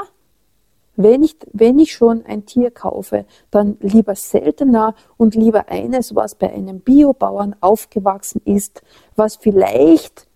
Wenn 0.98 1.22
ich, 1.22 1.36
wenn 1.52 1.78
ich 1.78 1.92
schon 1.92 2.24
ein 2.24 2.46
Tier 2.46 2.70
kaufe, 2.70 3.26
dann 3.50 3.76
lieber 3.80 4.14
seltener 4.14 4.94
und 5.18 5.34
lieber 5.34 5.68
eines, 5.68 6.14
was 6.14 6.34
bei 6.34 6.50
einem 6.50 6.80
Biobauern 6.80 7.54
aufgewachsen 7.60 8.40
ist, 8.44 8.82
was 9.14 9.36
vielleicht 9.36 10.26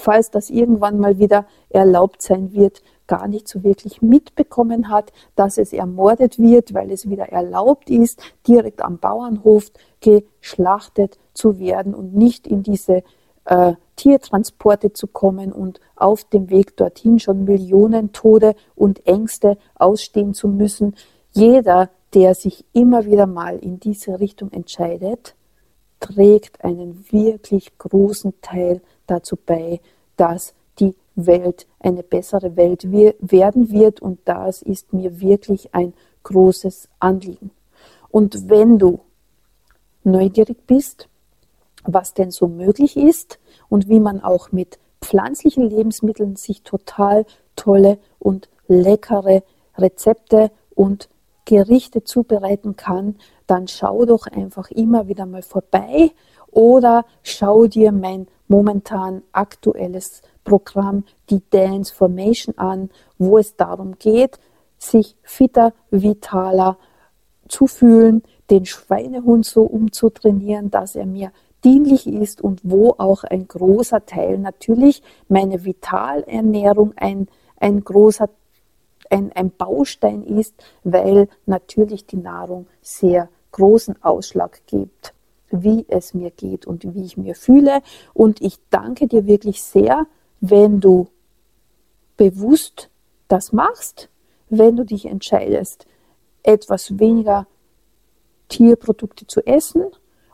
falls 0.00 0.30
das 0.30 0.50
irgendwann 0.50 0.98
mal 0.98 1.18
wieder 1.18 1.46
erlaubt 1.68 2.22
sein 2.22 2.52
wird, 2.52 2.82
gar 3.10 3.26
nicht 3.26 3.48
so 3.48 3.64
wirklich 3.64 4.02
mitbekommen 4.02 4.88
hat, 4.88 5.12
dass 5.34 5.58
es 5.58 5.72
ermordet 5.72 6.38
wird, 6.38 6.74
weil 6.74 6.92
es 6.92 7.10
wieder 7.10 7.28
erlaubt 7.28 7.90
ist, 7.90 8.22
direkt 8.46 8.82
am 8.82 8.98
Bauernhof 8.98 9.72
geschlachtet 10.00 11.18
zu 11.34 11.58
werden 11.58 11.92
und 11.92 12.14
nicht 12.14 12.46
in 12.46 12.62
diese 12.62 13.02
äh, 13.46 13.72
Tiertransporte 13.96 14.92
zu 14.92 15.08
kommen 15.08 15.50
und 15.50 15.80
auf 15.96 16.22
dem 16.22 16.50
Weg 16.50 16.76
dorthin 16.76 17.18
schon 17.18 17.42
Millionen 17.44 18.12
Tode 18.12 18.54
und 18.76 19.04
Ängste 19.08 19.58
ausstehen 19.74 20.32
zu 20.32 20.46
müssen. 20.46 20.94
Jeder, 21.32 21.90
der 22.14 22.36
sich 22.36 22.64
immer 22.72 23.06
wieder 23.06 23.26
mal 23.26 23.58
in 23.58 23.80
diese 23.80 24.20
Richtung 24.20 24.52
entscheidet, 24.52 25.34
trägt 25.98 26.64
einen 26.64 27.04
wirklich 27.10 27.76
großen 27.76 28.34
Teil 28.40 28.82
dazu 29.08 29.36
bei, 29.36 29.80
dass 30.16 30.54
Welt 31.14 31.66
eine 31.78 32.02
bessere 32.02 32.56
Welt 32.56 32.90
werden 32.92 33.70
wird 33.70 34.00
und 34.00 34.20
das 34.24 34.62
ist 34.62 34.92
mir 34.92 35.20
wirklich 35.20 35.74
ein 35.74 35.94
großes 36.22 36.88
Anliegen. 36.98 37.50
Und 38.10 38.48
wenn 38.48 38.78
du 38.78 39.00
neugierig 40.04 40.66
bist, 40.66 41.08
was 41.84 42.14
denn 42.14 42.30
so 42.30 42.46
möglich 42.46 42.96
ist 42.96 43.38
und 43.68 43.88
wie 43.88 44.00
man 44.00 44.22
auch 44.22 44.52
mit 44.52 44.78
pflanzlichen 45.00 45.68
Lebensmitteln 45.68 46.36
sich 46.36 46.62
total 46.62 47.24
tolle 47.56 47.98
und 48.18 48.48
leckere 48.68 49.42
Rezepte 49.76 50.50
und 50.74 51.08
Gerichte 51.46 52.04
zubereiten 52.04 52.76
kann, 52.76 53.16
dann 53.46 53.66
schau 53.66 54.04
doch 54.04 54.26
einfach 54.26 54.70
immer 54.70 55.08
wieder 55.08 55.26
mal 55.26 55.42
vorbei 55.42 56.12
oder 56.50 57.04
schau 57.22 57.66
dir 57.66 57.92
mein 57.92 58.28
momentan 58.50 59.22
aktuelles 59.32 60.22
Programm, 60.44 61.04
die 61.30 61.40
Dance 61.50 61.94
Formation 61.94 62.58
an, 62.58 62.90
wo 63.16 63.38
es 63.38 63.56
darum 63.56 63.96
geht, 63.98 64.38
sich 64.76 65.16
fitter, 65.22 65.72
vitaler 65.90 66.76
zu 67.48 67.66
fühlen, 67.66 68.22
den 68.50 68.66
Schweinehund 68.66 69.46
so 69.46 69.62
umzutrainieren, 69.62 70.70
dass 70.70 70.96
er 70.96 71.06
mir 71.06 71.30
dienlich 71.62 72.06
ist 72.06 72.40
und 72.40 72.60
wo 72.64 72.94
auch 72.98 73.22
ein 73.22 73.46
großer 73.46 74.04
Teil 74.04 74.38
natürlich 74.38 75.02
meine 75.28 75.64
Vitalernährung 75.64 76.92
ein, 76.96 77.28
ein 77.56 77.84
großer 77.84 78.28
ein, 79.10 79.32
ein 79.32 79.50
Baustein 79.50 80.22
ist, 80.22 80.54
weil 80.84 81.28
natürlich 81.46 82.06
die 82.06 82.16
Nahrung 82.16 82.66
sehr 82.80 83.28
großen 83.52 84.02
Ausschlag 84.02 84.60
gibt 84.66 85.12
wie 85.50 85.84
es 85.88 86.14
mir 86.14 86.30
geht 86.30 86.66
und 86.66 86.94
wie 86.94 87.04
ich 87.04 87.16
mir 87.16 87.34
fühle. 87.34 87.82
Und 88.14 88.40
ich 88.40 88.58
danke 88.70 89.06
dir 89.06 89.26
wirklich 89.26 89.62
sehr, 89.62 90.06
wenn 90.40 90.80
du 90.80 91.08
bewusst 92.16 92.90
das 93.28 93.52
machst, 93.52 94.08
wenn 94.48 94.76
du 94.76 94.84
dich 94.84 95.06
entscheidest, 95.06 95.86
etwas 96.42 96.98
weniger 96.98 97.46
Tierprodukte 98.48 99.26
zu 99.26 99.46
essen 99.46 99.84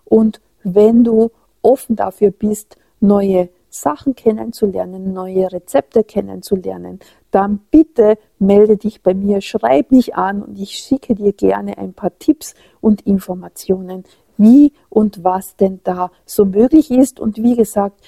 und 0.05 0.41
wenn 0.63 1.05
du 1.05 1.31
offen 1.63 1.97
dafür 1.97 2.31
bist, 2.31 2.77
neue 3.01 3.51
Sachen 3.69 4.15
kennenzulernen, 4.15 5.13
neue 5.13 5.53
Rezepte 5.53 6.03
kennenzulernen, 6.03 7.01
dann 7.31 7.59
bitte 7.71 8.19
melde 8.39 8.77
dich 8.77 9.03
bei 9.03 9.13
mir, 9.13 9.41
schreib 9.43 9.91
mich 9.91 10.15
an 10.15 10.43
und 10.43 10.59
ich 10.59 10.79
schicke 10.79 11.15
dir 11.15 11.33
gerne 11.33 11.77
ein 11.77 11.93
paar 11.93 12.19
Tipps 12.19 12.55
und 12.81 13.03
Informationen, 13.03 14.05
wie 14.39 14.73
und 14.89 15.25
was 15.25 15.57
denn 15.57 15.81
da 15.85 16.11
so 16.25 16.45
möglich 16.45 16.91
ist. 16.91 17.21
Und 17.21 17.37
wie 17.39 17.57
gesagt, 17.57 18.01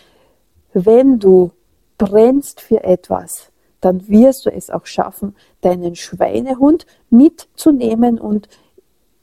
wenn 0.72 1.18
du 1.18 1.52
brennst 1.96 2.60
für 2.60 2.84
etwas, 2.84 3.50
dann 3.80 4.08
wirst 4.08 4.46
du 4.46 4.50
es 4.50 4.70
auch 4.70 4.86
schaffen, 4.86 5.34
deinen 5.60 5.94
Schweinehund 5.94 6.86
mitzunehmen 7.10 8.18
und 8.18 8.48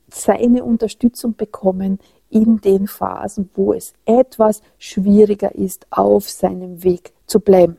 seine 0.10 0.64
Unterstützung 0.64 1.36
bekommen 1.36 2.00
in 2.30 2.62
den 2.62 2.88
Phasen, 2.88 3.50
wo 3.54 3.74
es 3.74 3.94
etwas 4.06 4.62
schwieriger 4.78 5.56
ist, 5.56 5.88
auf 5.90 6.30
seinem 6.30 6.84
Weg 6.84 7.14
zu 7.28 7.40
bleiben. 7.40 7.78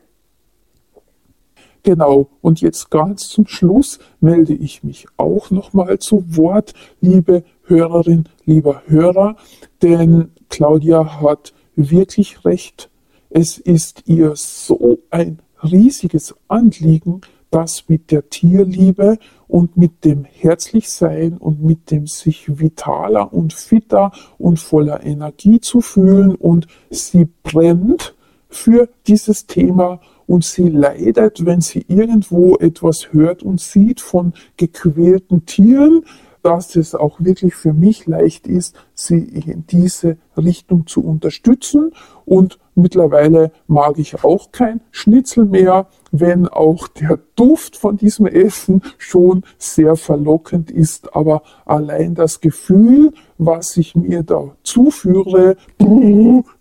Genau, 1.82 2.26
und 2.40 2.60
jetzt 2.60 2.90
ganz 2.90 3.28
zum 3.28 3.46
Schluss 3.46 4.00
melde 4.20 4.52
ich 4.54 4.82
mich 4.82 5.06
auch 5.16 5.52
nochmal 5.52 6.00
zu 6.00 6.36
Wort, 6.36 6.74
liebe 7.00 7.44
Hörerin, 7.66 8.24
lieber 8.44 8.82
Hörer, 8.86 9.36
denn 9.82 10.30
Claudia 10.48 11.20
hat 11.20 11.52
wirklich 11.74 12.44
recht. 12.44 12.90
Es 13.30 13.58
ist 13.58 14.04
ihr 14.06 14.32
so 14.36 14.98
ein 15.10 15.40
riesiges 15.62 16.34
Anliegen, 16.48 17.20
das 17.50 17.88
mit 17.88 18.10
der 18.10 18.28
Tierliebe 18.28 19.18
und 19.48 19.76
mit 19.76 20.04
dem 20.04 20.24
Herzlichsein 20.24 21.36
und 21.38 21.62
mit 21.62 21.90
dem 21.90 22.06
sich 22.06 22.58
vitaler 22.58 23.32
und 23.32 23.52
fitter 23.52 24.12
und 24.38 24.58
voller 24.58 25.04
Energie 25.04 25.60
zu 25.60 25.80
fühlen 25.80 26.34
und 26.34 26.66
sie 26.90 27.28
brennt 27.42 28.14
für 28.48 28.88
dieses 29.06 29.46
Thema 29.46 30.00
und 30.26 30.44
sie 30.44 30.68
leidet, 30.68 31.44
wenn 31.46 31.60
sie 31.60 31.84
irgendwo 31.88 32.56
etwas 32.56 33.12
hört 33.12 33.42
und 33.42 33.60
sieht 33.60 34.00
von 34.00 34.32
gequälten 34.56 35.46
Tieren, 35.46 36.04
dass 36.46 36.76
es 36.76 36.94
auch 36.94 37.16
wirklich 37.18 37.56
für 37.56 37.72
mich 37.72 38.06
leicht 38.06 38.46
ist, 38.46 38.76
sie 38.94 39.18
in 39.18 39.66
diese 39.66 40.16
Richtung 40.36 40.86
zu 40.86 41.04
unterstützen. 41.04 41.90
Und 42.24 42.60
mittlerweile 42.76 43.50
mag 43.66 43.98
ich 43.98 44.22
auch 44.22 44.52
kein 44.52 44.80
Schnitzel 44.92 45.44
mehr, 45.44 45.88
wenn 46.12 46.46
auch 46.46 46.86
der 46.86 47.18
Duft 47.34 47.76
von 47.76 47.96
diesem 47.96 48.26
Essen 48.26 48.80
schon 48.96 49.42
sehr 49.58 49.96
verlockend 49.96 50.70
ist. 50.70 51.16
Aber 51.16 51.42
allein 51.64 52.14
das 52.14 52.40
Gefühl, 52.40 53.12
was 53.38 53.76
ich 53.76 53.96
mir 53.96 54.22
da 54.22 54.52
zuführe, 54.62 55.56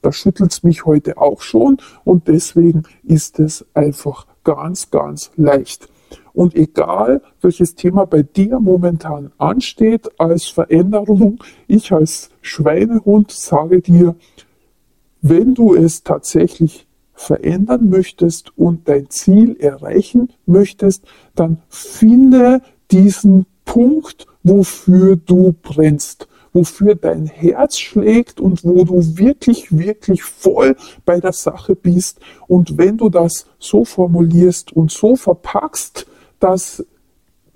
da 0.02 0.12
schüttelt 0.12 0.52
es 0.52 0.63
mich 0.63 0.88
heute 0.88 1.19
auch 1.19 1.41
schon. 1.41 1.78
Und 2.04 2.28
deswegen 2.28 2.82
ist 3.04 3.39
es 3.39 3.63
einfach 3.76 4.26
ganz, 4.43 4.89
ganz 4.89 5.30
leicht. 5.36 5.89
Und 6.36 6.54
egal, 6.54 7.21
welches 7.41 7.76
Thema 7.76 8.06
bei 8.06 8.21
dir 8.21 8.60
momentan 8.60 9.32
ansteht 9.38 10.19
als 10.19 10.48
Veränderung, 10.48 11.41
ich 11.67 11.93
als 11.93 12.30
Schweinehund 12.41 13.32
sage 13.32 13.82
dir, 13.82 14.15
wenn 15.21 15.56
du 15.56 15.74
es 15.74 16.04
tatsächlich 16.04 16.88
verändern 17.13 17.89
möchtest 17.89 18.52
und 18.58 18.88
dein 18.89 19.10
Ziel 19.10 19.56
erreichen 19.60 20.30
möchtest, 20.45 21.06
dann 21.36 21.62
finde 21.69 22.62
diesen 22.91 23.45
Punkt, 23.63 24.28
wofür 24.43 25.15
du 25.15 25.56
brennst 25.63 26.28
wofür 26.56 26.95
dein 26.95 27.26
Herz 27.26 27.78
schlägt 27.78 28.39
und 28.39 28.63
wo 28.63 28.86
du 28.86 29.17
wirklich, 29.17 29.78
wirklich 29.78 30.24
voll 30.24 30.78
bei 31.06 31.19
der 31.19 31.34
Sache 31.34 31.76
bist. 31.76 32.21
Und 32.48 32.78
wenn 32.78 32.98
du 32.98 33.10
das 33.10 33.45
so 33.60 33.84
formulierst 33.84 34.71
und 34.71 34.89
so 34.89 35.17
verpackst, 35.17 36.08
dass 36.45 36.86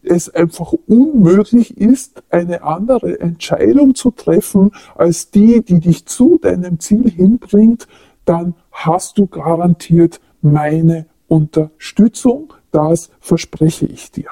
es 0.02 0.34
einfach 0.34 0.74
unmöglich 0.88 1.78
ist, 1.78 2.24
eine 2.32 2.64
andere 2.64 3.20
Entscheidung 3.20 3.94
zu 3.94 4.10
treffen 4.10 4.72
als 4.96 5.30
die, 5.30 5.62
die 5.64 5.80
dich 5.80 6.08
zu 6.08 6.40
deinem 6.40 6.80
Ziel 6.80 7.08
hinbringt, 7.08 7.88
dann 8.26 8.56
hast 8.72 9.20
du 9.20 9.28
garantiert 9.28 10.20
meine 10.42 11.06
Unterstützung. 11.28 12.52
Das 12.72 13.12
verspreche 13.20 13.86
ich 13.86 14.10
dir. 14.10 14.30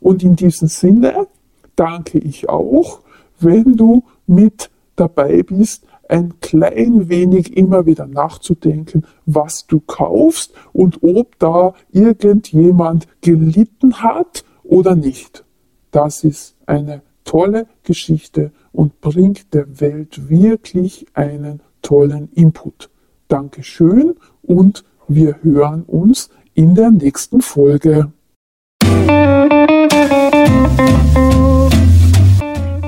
Und 0.00 0.24
in 0.24 0.34
diesem 0.34 0.66
Sinne 0.66 1.28
danke 1.76 2.18
ich 2.18 2.48
auch, 2.48 3.02
wenn 3.38 3.76
du 3.76 4.02
mit 4.26 4.68
dabei 4.96 5.44
bist, 5.44 5.84
ein 6.12 6.34
klein 6.40 7.08
wenig 7.08 7.56
immer 7.56 7.86
wieder 7.86 8.06
nachzudenken, 8.06 9.06
was 9.24 9.66
du 9.66 9.80
kaufst 9.80 10.52
und 10.74 11.02
ob 11.02 11.38
da 11.38 11.72
irgendjemand 11.90 13.08
gelitten 13.22 14.02
hat 14.02 14.44
oder 14.62 14.94
nicht. 14.94 15.42
Das 15.90 16.22
ist 16.22 16.54
eine 16.66 17.00
tolle 17.24 17.66
Geschichte 17.82 18.52
und 18.72 19.00
bringt 19.00 19.54
der 19.54 19.80
Welt 19.80 20.28
wirklich 20.28 21.06
einen 21.14 21.60
tollen 21.80 22.30
Input. 22.34 22.90
Dankeschön 23.28 24.14
und 24.42 24.84
wir 25.08 25.42
hören 25.42 25.82
uns 25.84 26.28
in 26.52 26.74
der 26.74 26.90
nächsten 26.90 27.40
Folge. 27.40 28.12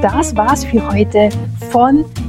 Das 0.02 0.36
war's 0.36 0.66
für 0.66 0.86
heute 0.92 1.30
von 1.70 2.04